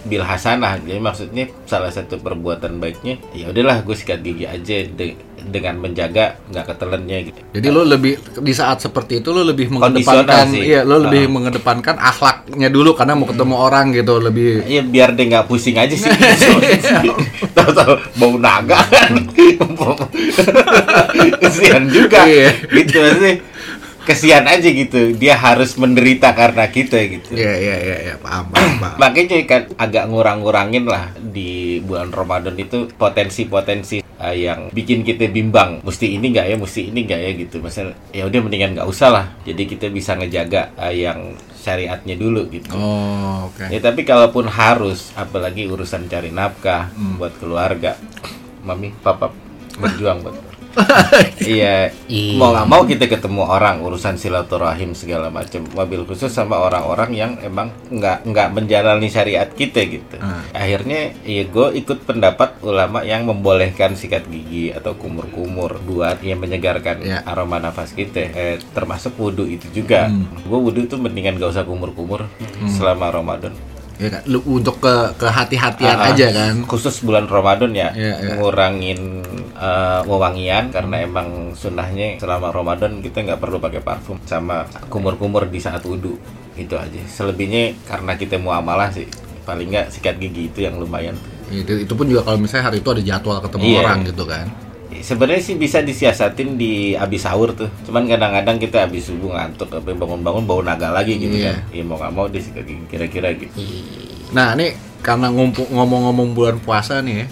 [0.00, 0.78] bil hasanah.
[0.78, 6.38] Jadi maksudnya salah satu perbuatan baiknya ya udahlah gue sikat gigi aja de- dengan menjaga
[6.46, 7.40] nggak ketelennya gitu.
[7.50, 10.62] Jadi lo lebih di saat seperti itu lo lebih mengedepankan sih.
[10.66, 11.30] iya lo lebih Ah.
[11.30, 15.92] mengedepankan akhlaknya dulu karena mau ketemu orang gitu lebih Ya biar dia nggak pusing aja
[15.92, 16.08] sih.
[17.56, 19.12] Tahu-tahu bau naga kan.
[21.40, 22.24] Kesian juga.
[22.24, 22.50] Iya.
[22.64, 23.34] Gitu maksudnya.
[24.08, 25.12] Kesian aja gitu.
[25.12, 27.36] Dia harus menderita karena kita gitu.
[27.36, 28.72] Iya iya iya ya, paham paham.
[28.80, 28.96] paham.
[28.96, 35.84] Makanya kan agak ngurang-ngurangin lah di bulan Ramadan itu potensi-potensi eh, yang bikin kita bimbang.
[35.84, 37.60] Mesti ini nggak ya, mesti ini nggak ya gitu.
[37.60, 39.26] Masalah ya udah mendingan nggak usah lah.
[39.44, 42.72] Jadi kita bisa ngejaga eh, yang syariatnya dulu gitu.
[42.72, 43.68] Oh, oke.
[43.68, 47.20] Ya tapi kalaupun harus, apalagi urusan cari nafkah Hmm.
[47.20, 48.00] buat keluarga,
[48.64, 49.28] mami, papa
[49.82, 50.47] berjuang buat.
[51.44, 51.90] iya,
[52.38, 55.66] mau nggak mau kita ketemu orang urusan silaturahim segala macam.
[55.74, 60.16] Mobil khusus sama orang-orang yang emang nggak nggak menjalani syariat kita gitu.
[60.18, 60.42] Hmm.
[60.54, 67.00] Akhirnya, ya gue ikut pendapat ulama yang membolehkan sikat gigi atau kumur-kumur buat yang menyegarkan
[67.02, 67.22] Ya.
[67.24, 68.30] aroma nafas kita.
[68.34, 70.10] Eh, termasuk wudhu itu juga.
[70.10, 70.26] Hmm.
[70.44, 72.26] Gue wudhu tuh mendingan gak usah kumur-kumur
[72.68, 73.54] selama Ramadan.
[73.98, 76.54] Ya kan lu untuk ke kehati-hatian Ah, aja kan.
[76.64, 78.34] Khusus bulan Ramadan ya, Iya, iya.
[78.38, 85.46] ngurangin eh, wewangian karena emang sunnahnya selama Ramadan kita nggak perlu pakai parfum sama kumur-kumur
[85.46, 86.14] di saat wudhu
[86.54, 87.02] itu aja.
[87.04, 89.10] Selebihnya karena kita muamalah sih,
[89.42, 91.18] paling nggak sikat gigi itu yang lumayan.
[91.48, 93.78] Itu, itu pun juga kalau misalnya hari itu ada jadwal ketemu Iya.
[93.80, 94.46] orang gitu kan.
[95.00, 97.68] Sebenarnya sih bisa disiasatin di abis sahur tuh.
[97.84, 101.58] Cuman kadang-kadang kita abis subuh ngantuk, tapi bangun-bangun bau naga lagi gitu Iya.
[101.66, 101.74] kan.
[101.74, 102.50] Ya mau nggak mau gigi
[102.88, 103.52] kira-kira gitu.
[104.30, 107.26] Nah, ini karena ngomong-ngomong bulan puasa nih ya.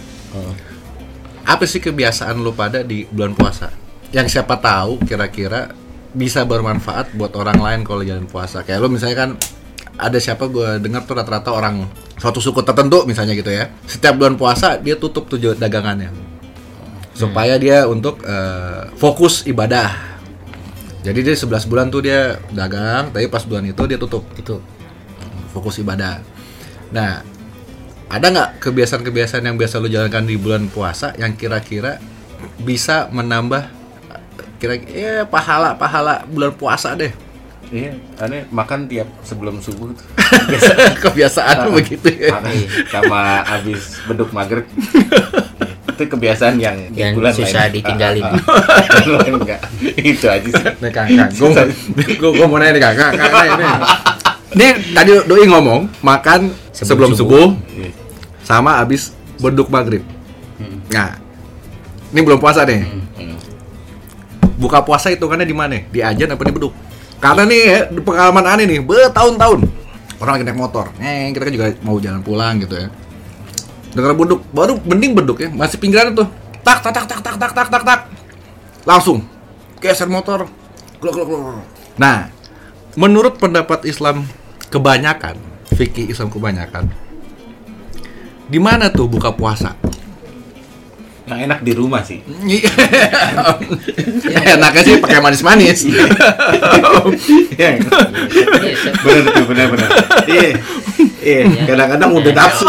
[1.47, 3.71] Apa sih kebiasaan lu pada di bulan puasa?
[4.11, 5.71] Yang siapa tahu kira-kira
[6.11, 8.63] bisa bermanfaat buat orang lain kalau jalan puasa.
[8.67, 9.29] Kayak lu misalnya kan
[9.97, 11.87] ada siapa gue dengar tuh rata-rata orang
[12.19, 13.71] suatu suku tertentu misalnya gitu ya.
[13.87, 16.26] Setiap bulan puasa dia tutup tuh dagangannya.
[17.17, 19.89] Supaya dia untuk eh, fokus ibadah.
[21.01, 24.61] Jadi dia 11 bulan tuh dia dagang, tapi pas bulan itu dia tutup Itu.
[25.55, 26.21] fokus ibadah.
[26.93, 27.25] Nah,
[28.07, 31.97] ada nggak kebiasaan-kebiasaan yang biasa lu jalankan di bulan puasa yang kira-kira
[32.61, 33.67] bisa menambah
[34.57, 37.13] kira ya pahala-pahala bulan puasa deh?
[37.67, 39.91] Iya, aneh makan tiap sebelum subuh.
[41.03, 42.39] Kebiasaan begitu ya.
[42.87, 44.63] Sama habis beduk maghrib.
[45.97, 47.73] itu kebiasaan yang di Yang bulan susah lain.
[47.73, 48.23] ditinggalin.
[48.23, 48.61] Ah, ah,
[49.17, 49.25] ah.
[49.25, 49.61] Enggak.
[49.97, 50.65] Itu aja sih.
[50.77, 51.29] Nih kakak,
[52.13, 53.69] gue gue mau nanya nih kakak, kakak nih.
[54.53, 57.89] Nih tadi doi ngomong makan sebelum, Sebelum subuh, Iya.
[58.41, 60.05] sama abis beduk maghrib.
[60.55, 60.77] Hmm.
[60.87, 61.17] Nah,
[62.09, 62.85] ini belum puasa nih.
[62.85, 63.37] Hmm.
[64.55, 65.81] Buka puasa hitungannya di mana?
[65.83, 66.73] Di ajan apa di beduk?
[67.17, 69.65] Karena nih ya, pengalaman aneh nih, bertahun-tahun
[70.17, 72.89] orang lagi naik motor, eh kita kan juga mau jalan pulang gitu ya.
[73.97, 76.29] Dengar beduk, baru mending beduk ya, masih pinggiran tuh,
[76.61, 77.99] tak tak tak tak tak tak tak tak tak,
[78.85, 79.25] langsung.
[79.81, 80.45] Geser motor,
[81.01, 81.65] glok glok glok.
[81.97, 82.29] Nah,
[82.93, 84.29] menurut pendapat Islam
[84.69, 85.41] kebanyakan,
[85.73, 86.93] fikih Islam kebanyakan,
[88.45, 89.73] di mana tuh buka puasa?
[91.27, 92.23] Yang enak di rumah sih.
[94.47, 95.79] Enaknya sih pakai manis-manis.
[95.83, 96.05] Iya.
[97.57, 97.71] Iya,
[98.97, 99.89] benar tuh, benar benar.
[100.25, 100.49] Iya.
[101.19, 102.67] Iya, kadang-kadang udah nafsu.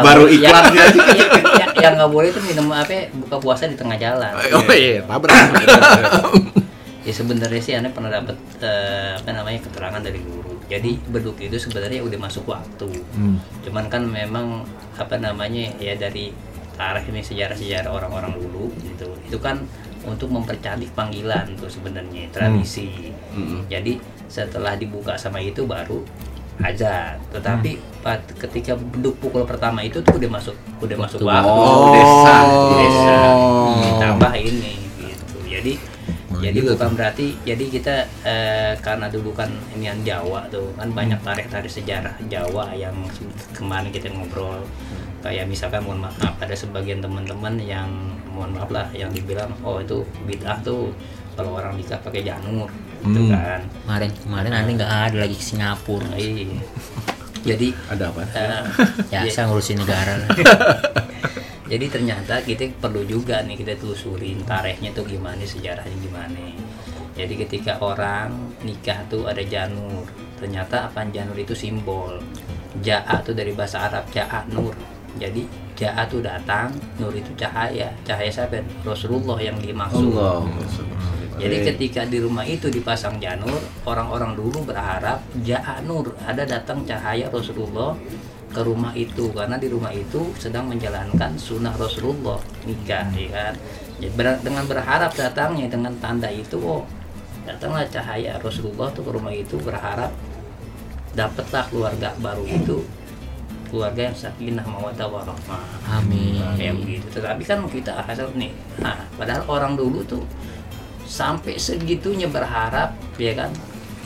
[0.00, 0.94] Baru boleh- iklan yang-
[1.90, 5.36] nggak boleh itu minum apa buka puasa di tengah jalan oh iya, tabrak.
[7.08, 11.56] ya sebenarnya sih aneh pernah dapat eh, apa namanya keterangan dari guru jadi beduk itu
[11.56, 13.36] sebenarnya udah masuk waktu Hmm.
[13.60, 16.32] cuman kan memang apa namanya ya dari
[16.80, 19.12] tarikh ini sejarah-sejarah orang-orang dulu gitu.
[19.28, 19.60] Itu kan
[20.00, 23.12] untuk mempercantik panggilan tuh sebenarnya tradisi.
[23.36, 23.68] Mm-mm.
[23.68, 26.00] jadi setelah dibuka sama itu baru
[26.64, 27.20] azan.
[27.30, 31.52] Tetapi pat- ketika beduk pukul pertama itu tuh udah masuk udah masuk waktu.
[31.52, 32.36] Oh, desa.
[32.72, 33.18] desa.
[33.84, 34.72] Ditambah ini
[35.04, 35.36] gitu.
[35.44, 35.72] Jadi
[36.40, 41.28] jadi bukan berarti jadi kita eh, karena dulu kan inian Jawa tuh kan banyak Hmm.
[41.36, 42.96] tarik-tarik sejarah Jawa yang
[43.52, 44.64] kemarin kita ngobrol
[45.20, 47.88] kayak misalkan mohon maaf ada sebagian teman-teman yang
[48.26, 50.88] mohon maaf lah yang dibilang oh itu bid'ah tuh
[51.32, 52.68] kalau orang nikah pakai janur
[53.00, 53.32] gitu Hmm.
[53.32, 56.04] kan Kemarin kemarin aneh nggak ada lagi ke Singapura.
[56.06, 56.60] Nah, iya.
[57.48, 58.20] jadi Ada apa?
[58.28, 58.62] eh,
[59.08, 60.28] Ya, ya- saya ngurusin negara lah.
[61.70, 66.50] Jadi ternyata kita perlu juga nih kita telusurin tarikhnya tuh gimana, sejarahnya gimana.
[67.14, 70.02] Jadi ketika orang nikah tuh ada janur.
[70.34, 72.18] Ternyata apa janur itu simbol.
[72.76, 74.74] Ja'a tuh dari bahasa Arab ja'a nur.
[75.18, 75.42] Jadi
[75.74, 77.88] ja'a tuh datang, nur itu cahaya.
[78.04, 78.60] Cahaya siapa?
[78.84, 80.12] Rasulullah yang dimaksud.
[80.14, 80.44] Allah.
[81.40, 83.56] Jadi ketika di rumah itu dipasang janur,
[83.88, 87.96] orang-orang dulu berharap ja'a nur, ada datang cahaya Rasulullah
[88.50, 92.36] ke rumah itu karena di rumah itu sedang menjalankan sunnah Rasulullah
[92.66, 93.54] nikah ya kan.
[94.02, 96.82] Jadi ber- dengan berharap datangnya dengan tanda itu oh
[97.46, 100.12] datanglah cahaya Rasulullah tuh ke rumah itu berharap
[101.14, 102.82] dapatlah keluarga baru itu
[103.70, 106.42] keluarga yang sakinah mawaddah warahmah Amin.
[106.58, 107.06] kayak begitu.
[107.14, 108.50] Tetapi kan kita asal nih
[108.82, 110.22] nah padahal orang dulu tuh
[111.06, 113.50] sampai segitunya berharap ya kan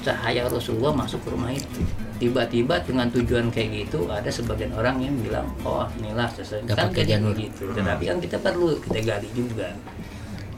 [0.04, 1.80] cahaya Rasulullah masuk ke rumah itu.
[2.20, 7.18] Tiba-tiba dengan tujuan kayak gitu ada sebagian orang yang bilang oh inilah sesuai kan jadi
[7.18, 7.34] janur.
[7.34, 7.72] gitu.
[7.72, 9.72] Tetapi kan kita perlu kita gali juga.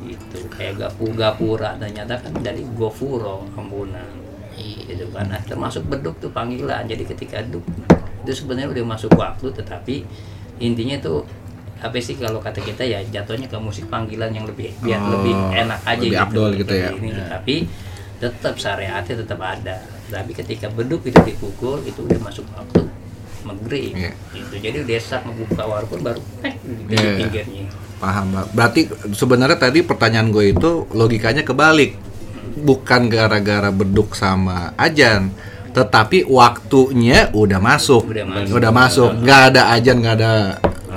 [0.02, 4.26] Gitu kayak gapu gapura ternyata kan dari gofuro ampunan
[4.86, 5.28] gitu kan.
[5.28, 6.86] Nah, termasuk beduk tuh panggilan.
[6.88, 7.62] Jadi ketika duk
[8.26, 10.02] itu sebenarnya udah masuk waktu tetapi
[10.58, 11.22] intinya tuh
[11.76, 15.34] apa sih kalau kata kita ya jatuhnya ke musik panggilan yang lebih biar Oh, lebih
[15.54, 16.88] enak aja lebih gitu, gitu ya.
[16.90, 17.54] Ini, tapi
[18.16, 19.76] tetap syariatnya tetap ada
[20.08, 22.88] tapi ketika beduk itu dipukul itu udah masuk waktu
[23.44, 24.12] maghrib Iya.
[24.32, 27.12] gitu jadi sak membuka warung pun baru eh di Iya.
[27.22, 27.64] pinggirnya
[27.96, 28.46] Paham, Mbak.
[28.52, 28.80] Berarti
[29.16, 31.96] sebenarnya tadi pertanyaan gue itu logikanya kebalik.
[32.60, 35.32] Bukan gara-gara beduk sama ajan,
[35.76, 38.08] tetapi waktunya udah masuk.
[38.08, 38.52] Udah masuk.
[38.56, 39.10] Udah masuk.
[39.20, 40.32] Nggak ada ajan, nggak ada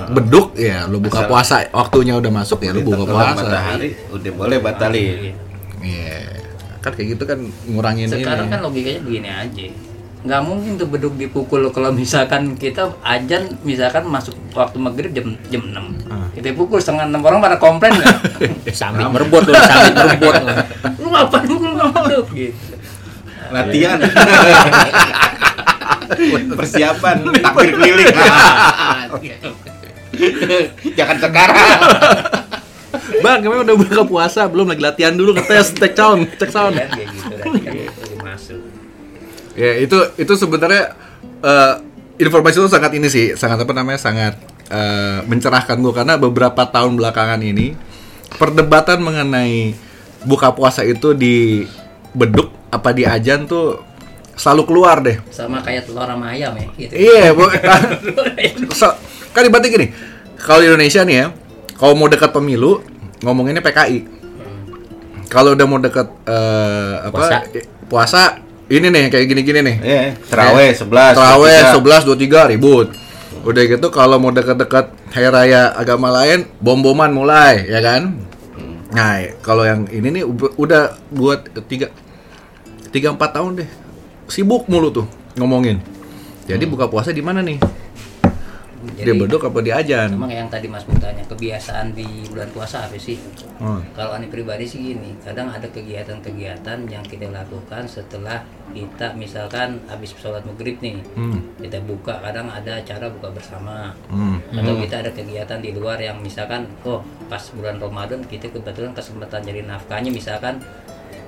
[0.09, 3.43] beduk ya lu buka Asal- puasa waktunya udah masuk ya lu buka puasa.
[3.43, 5.36] matahari udah boleh batalin.
[5.80, 6.39] Iya.
[6.80, 8.53] Kan kayak gitu kan ngurangin sekarang ini.
[8.55, 9.67] kan logikanya begini aja
[10.19, 15.63] nggak mungkin tuh beduk dipukul kalau misalkan kita ajan misalkan masuk waktu maghrib jam jam
[15.63, 16.27] 6 Ah.
[16.36, 18.19] kita pukul setengah enam orang pada komplain nggak
[18.75, 20.36] Sambit merebut loh, sambit merebut.
[20.99, 22.68] lu ngapain pukul beduk gitu
[23.50, 24.00] Latihan.
[26.60, 28.08] Persiapan takbir keliling.
[30.97, 31.80] Jangan sekarang.
[33.20, 36.76] Bang, kemarin udah buka puasa, belum lagi latihan dulu ngetes, cek sound, cek sound.
[36.78, 38.62] kayak gitu berarti itu masuk
[39.60, 40.84] Ya itu itu sebenarnya
[41.43, 41.74] eh,
[42.18, 44.39] informasi itu sangat ini sih, sangat apa namanya, sangat
[44.72, 47.76] eh, mencerahkan gue karena beberapa tahun belakangan ini
[48.39, 49.76] perdebatan mengenai
[50.24, 51.66] buka puasa itu di
[52.20, 53.80] beduk apa di ajan tuh
[54.36, 55.20] selalu keluar deh.
[55.30, 57.51] sama kayak telur sama ayam ya gitu Iya, bu-
[58.72, 58.88] so,
[59.32, 59.88] kan ibaratnya gini,
[60.38, 61.28] kalau di Indonesia nih ya,
[61.76, 62.80] kalau mau dekat pemilu
[63.20, 63.99] ngomonginnya PKI.
[65.28, 67.36] Kalau udah mau dekat eh, apa Puasa.
[67.51, 68.22] eh, puasa
[68.65, 69.76] ini nih kayak gini-gini nih.
[69.80, 71.13] Iya, terawih 11.
[71.13, 72.51] Terawih 11 23 23.
[72.53, 72.88] ribut.
[73.39, 78.17] Udah gitu kalau mau deket-deket hari raya agama lain, bom-boman mulai, ya kan?
[78.89, 80.24] Nah, kalau yang ini nih
[80.55, 81.93] udah buat tiga
[82.90, 83.70] tiga empat tahun deh
[84.30, 85.78] sibuk mulu tuh ngomongin.
[86.50, 87.62] Jadi buka puasa di mana nih?
[88.96, 90.16] Dia Jadi beduk apa di ajan?
[90.16, 93.20] memang yang tadi Mas Bung tanya kebiasaan di bulan puasa apa sih?
[93.60, 93.84] Hmm.
[93.92, 98.40] Kalau aneh pribadi sih gini, kadang ada kegiatan-kegiatan yang kita lakukan setelah
[98.72, 101.44] kita misalkan habis sholat maghrib nih, Hmm.
[101.60, 104.40] kita buka, kadang ada acara buka bersama, Hmm.
[104.48, 109.44] atau kita ada kegiatan di luar yang misalkan, oh pas bulan Ramadan kita kebetulan kesempatan
[109.44, 110.64] jadi nafkahnya misalkan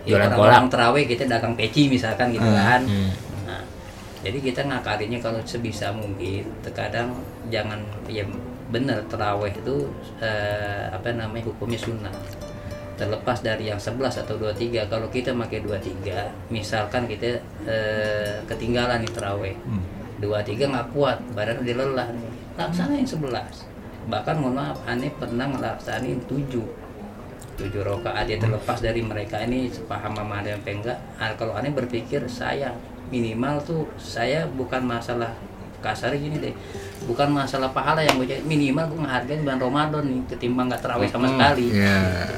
[0.05, 2.81] ya Jualan orang-orang terawih kita dagang peci misalkan gitu kan.
[2.85, 3.11] Hmm.
[3.45, 3.61] Nah,
[4.25, 7.13] jadi kita ngakalinya kalau sebisa mungkin terkadang
[7.53, 8.25] jangan ya
[8.71, 9.91] bener terawih itu
[10.23, 12.13] eh, apa namanya hukumnya sunnah.
[12.97, 19.11] Terlepas dari yang 11 atau 23 kalau kita pakai 23 misalkan kita eh, ketinggalan nih
[19.13, 19.55] terawih.
[20.21, 22.29] 23 nggak kuat badan udah lelah nih.
[22.57, 23.71] Laksanain 11
[24.09, 26.57] bahkan mohon maaf aneh pernah ngelaksanain 7
[27.62, 30.97] tujuh rokaat ya terlepas dari mereka ini sepaham sama ada yang enggak.
[31.22, 32.74] Ah, kalau aneh berpikir saya
[33.14, 35.38] minimal tuh saya bukan masalah
[35.82, 36.53] kasar gini deh.
[37.05, 38.41] Bukan masalah pahala yang gue cari.
[38.45, 41.66] minimal gue ngehargain bulan Ramadan nih ketimbang nggak terawih sama sekali.
[41.74, 42.30] Ya.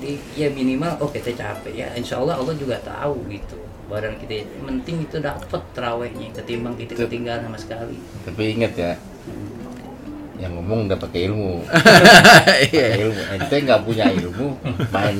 [0.00, 1.88] Jadi, ya minimal oh kita capek ya.
[1.96, 3.56] Insya Allah Allah juga tahu gitu.
[3.88, 7.96] Badan kita penting itu dapet terawihnya ketimbang kita ketinggalan sama sekali.
[8.24, 8.92] Tapi ingat ya,
[10.36, 11.62] yang ngomong udah pakai ilmu.
[12.68, 12.86] Iya.
[12.90, 13.20] Pakai ilmu.
[13.32, 14.48] Ente nggak punya ilmu,
[14.88, 15.16] main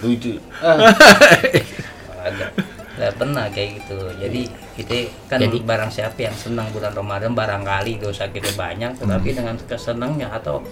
[0.00, 0.36] lucu.
[0.60, 0.78] Ah,
[2.20, 2.46] ada
[2.94, 4.42] nggak pernah kayak gitu jadi
[4.76, 4.94] kita
[5.26, 10.30] kan Jadi- barang siapa yang senang bulan Ramadan barangkali dosa kita banyak tetapi dengan kesenangnya
[10.30, 10.62] atau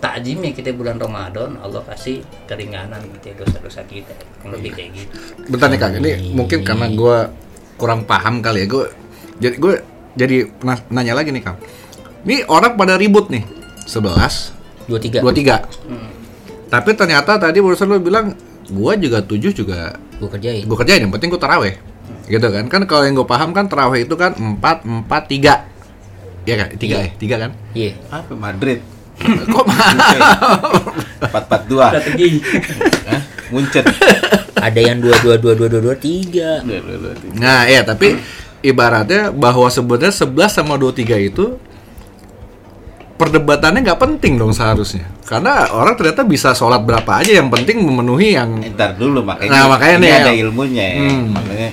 [0.00, 5.14] takjimnya kita bulan Ramadan Allah kasih keringanan gitu dosa-dosa kita Yang lebih kayak gitu
[5.46, 7.16] Bentar nih kak, ini mungkin karena gue
[7.76, 8.66] kurang paham kali ya.
[8.66, 8.84] Gue
[9.36, 9.74] jadi gue
[10.14, 11.56] jadi na- nanya lagi nih kak.
[12.22, 13.42] Ini orang pada ribut nih,
[13.82, 14.54] 11,
[14.86, 15.58] dua tiga 23.
[15.84, 16.10] Hmm.
[16.68, 18.32] Tapi ternyata tadi barusan lo bilang
[18.64, 21.74] gue juga tujuh juga gue kerjain gue kerjain yang penting gue taraweh
[22.24, 25.66] gitu kan kan kalau yang gue paham kan taraweh itu kan empat empat tiga
[26.42, 27.04] ya kan tiga Iya.
[27.04, 28.78] ya tiga kan iya apa Madrid?
[29.52, 29.92] kok mahal
[31.20, 31.86] Empat empat dua.
[31.90, 32.38] strategi
[33.04, 33.20] Hah?
[33.50, 33.84] Munchen.
[34.56, 37.34] ada yang dua dua dua dua dua dua tiga Dua, dua, dua, tiga.
[37.34, 38.16] nah ya tapi
[38.62, 41.58] ibaratnya bahwa sebenarnya 11 sama 23 itu
[43.22, 48.34] perdebatannya nggak penting dong seharusnya karena orang ternyata bisa sholat berapa aja yang penting memenuhi
[48.34, 50.38] yang Ntar dulu makanya, Nah, makanya ini nih, ada ya.
[50.40, 50.98] ilmunya ya.
[51.00, 51.24] Hmm.
[51.30, 51.70] Makanya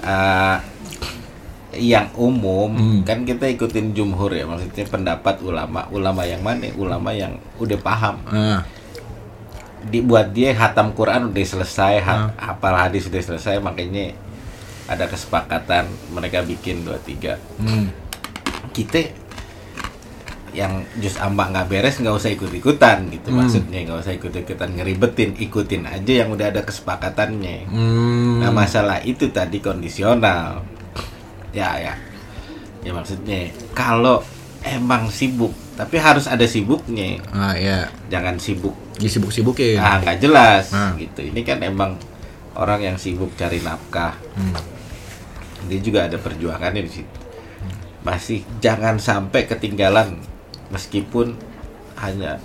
[0.00, 0.56] eh,
[1.74, 3.00] yang umum Hmm.
[3.02, 8.22] kan kita ikutin jumhur ya maksudnya pendapat ulama ulama yang mana ulama yang udah paham
[8.24, 8.62] nah,
[9.84, 12.06] dibuat dia hatam Quran udah selesai Hmm.
[12.30, 14.14] ha- hafal hadis udah selesai makanya
[14.86, 17.90] ada kesepakatan mereka bikin dua tiga hmm.
[18.70, 19.10] kita
[20.54, 23.42] yang jus ambak nggak beres nggak usah ikut ikutan gitu Hmm.
[23.42, 23.78] maksudnya.
[23.82, 27.66] Nggak usah ikut ikutan ngeribetin ikutin aja yang udah ada kesepakatannya.
[27.66, 28.38] Hmm.
[28.38, 30.62] nah masalah itu tadi kondisional.
[31.50, 31.94] Ya ya.
[32.80, 34.22] Ya maksudnya kalau
[34.62, 37.18] emang sibuk tapi harus ada sibuknya.
[37.28, 37.90] Ah ya.
[38.06, 38.72] Jangan sibuk.
[38.94, 40.94] Disibuk-sibukin ah nggak jelas Nah.
[40.94, 41.20] gitu.
[41.20, 41.98] Ini kan emang
[42.54, 44.14] orang yang sibuk cari nafkah.
[44.34, 44.54] Hmm.
[45.64, 47.18] dia juga ada perjuangannya di situ.
[48.04, 50.20] Masih jangan sampai ketinggalan
[50.74, 51.38] meskipun
[52.02, 52.42] hanya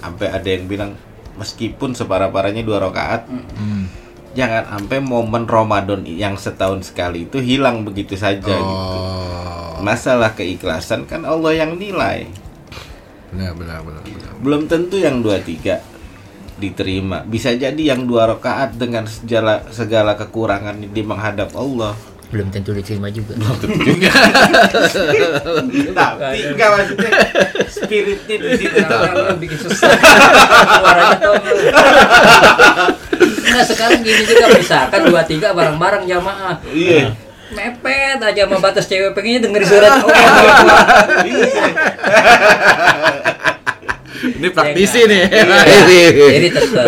[0.00, 0.96] sampai ada yang bilang
[1.38, 3.86] meskipun separah-parahnya dua rakaat Hmm.
[4.32, 8.98] jangan sampai momen Ramadan yang setahun sekali itu hilang begitu saja gitu.
[8.98, 9.78] Oh.
[9.84, 12.26] Masalah keikhlasan kan Allah yang nilai.
[13.30, 14.32] Benar benar benar, benar.
[14.40, 15.84] belum tentu yang dua tiga
[16.58, 17.22] diterima.
[17.22, 21.94] Bisa jadi yang dua rakaat dengan segala segala kekurangan di menghadap Allah
[22.28, 23.32] belum tentu diterima juga.
[23.40, 24.12] Belum tentu juga.
[25.98, 27.10] Tapi enggak maksudnya
[27.72, 28.76] spiritnya di situ.
[28.84, 29.88] Nah, bikin susah.
[30.76, 31.34] Suaranya tuh.
[33.48, 36.60] Nah sekarang gini juga misalkan dua tiga bareng-bareng jamaah.
[36.68, 37.16] Iya.
[37.48, 40.04] Mepet aja sama batas cewek pengennya dengerin surat.
[40.04, 40.20] Allah
[41.24, 41.64] iya
[44.20, 45.22] ini praktisi Ya, nih.
[45.28, 46.08] Iya.
[46.30, 46.86] jadi tetap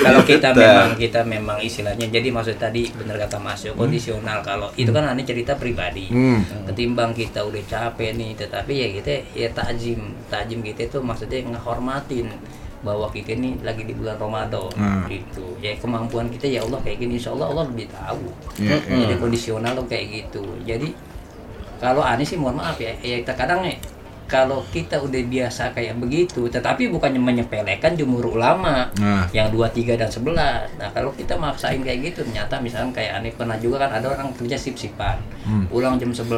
[0.00, 4.40] kalau kita memang kita memang istilahnya jadi maksud tadi benar kata Mas Yo kondisional.
[4.40, 6.08] Kalau itu kan aneh cerita pribadi.
[6.08, 6.40] Hmm.
[6.64, 10.00] ketimbang kita udah capek nih tetapi ya kita ya takjim.
[10.26, 12.28] Takjim kita itu maksudnya ngehormatin
[12.80, 15.04] bahwa kita ini lagi di bulan Ramadan Hmm.
[15.06, 15.56] gitu.
[15.58, 17.16] Ya kemampuan kita ya Allah kayak gini.
[17.16, 18.24] Insya Allah Allah lebih tahu.
[18.56, 18.96] Iya, iya.
[19.04, 20.44] jadi kondisional tuh kayak gitu.
[20.62, 20.88] Jadi
[21.76, 23.76] kalau aneh sih mohon maaf ya ya terkadang nih
[24.30, 29.26] kalau kita udah biasa kayak begitu, tetapi bukannya menyepelekan jumhur ulama Nah.
[29.30, 30.70] yang 2, 3 dan 11.
[30.76, 34.30] Nah, kalau kita maksain kayak gitu ternyata misalkan kayak aneh pernah juga kan ada orang
[34.32, 35.18] kerja sip-sipan.
[35.66, 36.30] Pulang jam 11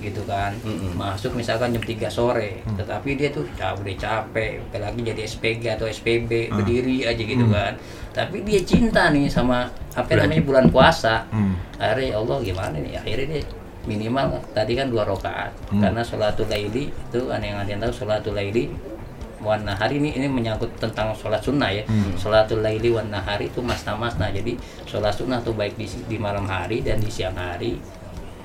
[0.00, 0.56] gitu kan.
[0.94, 5.84] Masuk misalkan jam 3 sore, tetapi dia tuh ca- udah capek, apalagi jadi SPG atau
[5.84, 7.76] SPB, berdiri aja gitu kan.
[8.10, 11.28] Tapi dia cinta nih sama apa namanya bulan puasa.
[11.28, 11.52] Hmm.
[11.76, 12.94] Akhirnya ya Allah gimana nih?
[12.96, 13.42] Akhirnya dia
[13.84, 15.52] minimal tadi kan dua rakaat.
[15.70, 18.72] Karena sholatul laili itu ada yang ada yang tahu sholatul laili
[19.44, 20.00] wan nahari.
[20.00, 21.84] Ini ini menyangkut tentang sholat sunnah ya.
[22.16, 24.56] Sholatul laili wan nahari itu masna masna jadi
[24.88, 27.76] sholat sunnah tuh baik di, di malam hari dan di siang hari.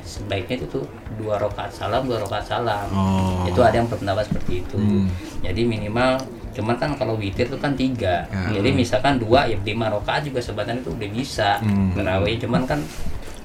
[0.03, 0.85] Sebaiknya itu tuh
[1.21, 2.87] dua rakaat salam dua rakaat salam.
[2.91, 3.45] Oh.
[3.45, 4.77] itu ada yang berpendapat seperti itu.
[4.77, 5.05] Hmm.
[5.45, 6.19] jadi minimal
[6.49, 8.25] cuman kan kalau witir itu kan tiga.
[8.27, 8.57] Ya.
[8.57, 11.61] jadi misalkan dua ya lima rakaat juga sebenarnya itu udah bisa.
[11.61, 11.93] Hmm.
[11.93, 12.81] terawih cuman kan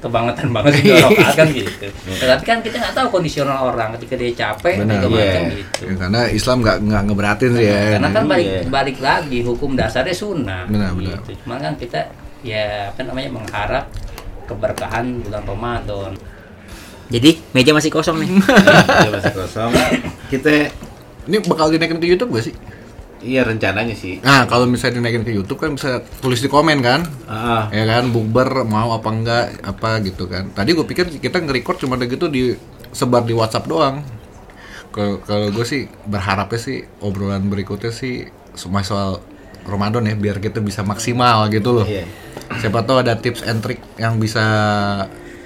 [0.04, 4.14] kebangetan banget sih dua rakaat kan gitu tetapi kan kita nggak tahu kondisional orang ketika
[4.14, 5.00] dia capek Benar.
[5.00, 5.32] macam Iya.
[5.54, 7.78] gitu Ya, karena Islam nggak nggak ngeberatin sih ya.
[7.94, 8.60] karena kan balik Iya.
[8.68, 11.18] balik lagi hukum dasarnya sunnah Benar, benar.
[11.18, 11.30] gitu.
[11.40, 12.00] cuman kan kita
[12.40, 13.84] ya apa namanya mengharap
[14.44, 16.12] keberkahan bulan Ramadan
[17.04, 18.28] Jadi meja masih kosong nih.
[19.04, 19.70] Dia masih kosong.
[20.26, 20.72] Kita
[21.24, 22.54] Ini bakal dinaikin ke YouTube gak sih?
[23.24, 24.20] Iya rencananya sih.
[24.20, 27.08] Nah, kalau misalnya dinaikin ke YouTube kan bisa tulis di komen kan?
[27.24, 30.52] Ah, Ya kan, bukber mau apa enggak apa gitu kan.
[30.52, 32.52] Tadi gue pikir kita nge-record cuma gitu di
[32.92, 34.04] sebar di WhatsApp doang.
[34.94, 39.18] Kalau kalau gue sih berharapnya sih obrolan berikutnya sih semua soal
[39.66, 41.86] Ramadan ya biar kita bisa maksimal gitu loh.
[41.88, 42.04] Iya.
[42.60, 44.44] Siapa tahu ada tips and trick yang bisa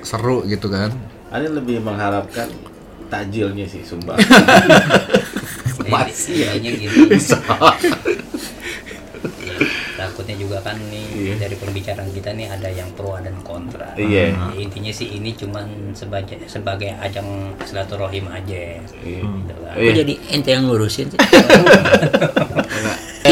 [0.03, 0.93] seru gitu kan.
[1.33, 2.51] Ada lebih mengharapkan
[3.09, 4.17] takjilnya sih, sumpah.
[5.85, 6.85] Masih ya gini.
[9.41, 9.57] Ya,
[9.97, 11.35] takutnya juga kan nih Iya.
[11.41, 13.97] dari pembicaraan kita nih ada yang pro dan kontra.
[13.97, 14.37] Iya.
[14.37, 17.27] Ya, intinya sih ini cuman sebagai sebagai ajang
[17.65, 18.79] silaturahim aja.
[19.01, 19.23] Iya.
[19.25, 19.93] Gitu Iya.
[19.97, 21.19] jadi ente yang ngurusin sih?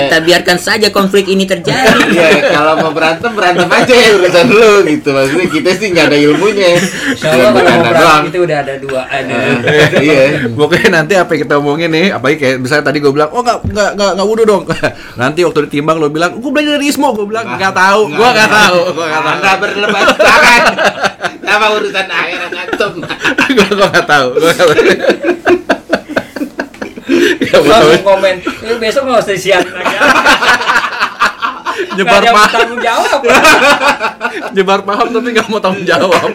[0.07, 1.99] Kita biarkan saja konflik ini terjadi.
[2.17, 5.09] Iya, kalau mau berantem berantem aja ya urusan lu gitu.
[5.13, 6.71] Maksudnya kita sih nggak ada ilmunya.
[7.19, 7.83] Kalau mau doang.
[7.83, 9.35] berantem itu udah ada dua ada
[10.01, 10.49] Iya.
[10.55, 13.59] Pokoknya nanti apa yang kita omongin nih, apalagi kayak misalnya tadi gue bilang, oh nggak
[13.69, 14.63] nggak nggak nggak wudhu dong.
[15.21, 18.51] nanti waktu ditimbang lo bilang, gue belajar dari Ismo, gue bilang nggak tahu, gue nggak
[18.51, 20.63] tahu, gue nggak tahu, Anda berlebat tangan.
[21.47, 22.93] Sama urusan akhirat antum.
[23.57, 25.46] gue nggak tahu, gue nggak tahu.
[27.47, 28.07] Ya, langsung betul.
[28.07, 28.35] komen.
[28.43, 29.97] Ini besok nggak usah siarin lagi.
[31.97, 33.21] Nyebar ada paham, bertanggung jawab.
[34.57, 36.31] nyebar paham tapi nggak mau tanggung jawab.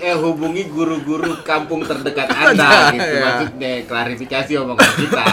[0.00, 3.08] Eh hubungi guru-guru kampung terdekat Anda gitu.
[3.08, 3.24] Iya.
[3.24, 5.26] Maksudnya klarifikasi omongan kita.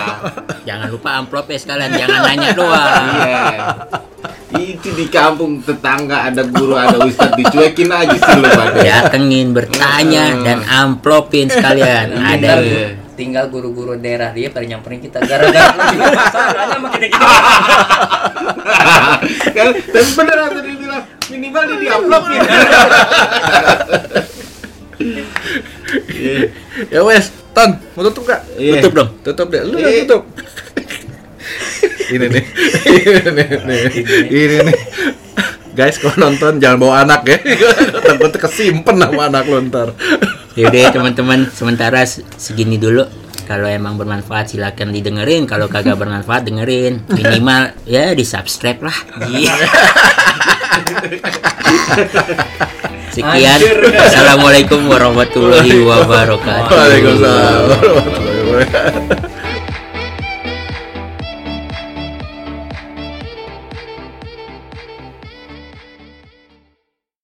[0.64, 3.04] Jangan lupa amplopnya sekalian, jangan nanya doang.
[3.24, 3.44] Iya.
[4.48, 8.80] Itu di kampung tetangga ada guru, ada ustadz dicuekin aja sih lu pada.
[8.80, 12.16] Datengin, bertanya, dan amplopin sekalian.
[12.16, 17.28] Ada Tinggal, tinggal guru-guru daerah dia pada nyamperin kita gara-gara juga masalahnya sama kita-kita.
[19.58, 21.04] kan tapi beneran tadi bilang
[21.34, 22.42] minimal dia di upload ya.
[26.92, 28.44] Ya wes, Ton, mau tutup gak?
[28.60, 28.84] Iya.
[28.84, 29.10] Tutup dong.
[29.26, 29.88] Tutup deh, lu Iya.
[29.88, 30.22] yang tutup.
[32.14, 32.44] ini nih,
[32.86, 33.82] ini nih, nih,
[34.30, 34.78] ini nih.
[35.78, 37.38] Guys, kalau nonton jangan bawa anak ya.
[38.10, 39.94] Takut kesimpen sama anak lu ntar.
[40.58, 43.06] Yaudah teman-teman, sementara se- segini dulu.
[43.46, 45.46] Kalau emang bermanfaat silakan didengerin.
[45.46, 47.06] Kalau kagak bermanfaat dengerin.
[47.08, 48.98] Minimal ya di subscribe lah.
[49.24, 49.54] Iya.
[53.14, 53.60] Sekian.
[53.96, 56.74] Assalamualaikum warahmatullahi wabarakatuh.
[56.74, 59.37] Waalaikumsalam warahmatullahi wabarakatuh.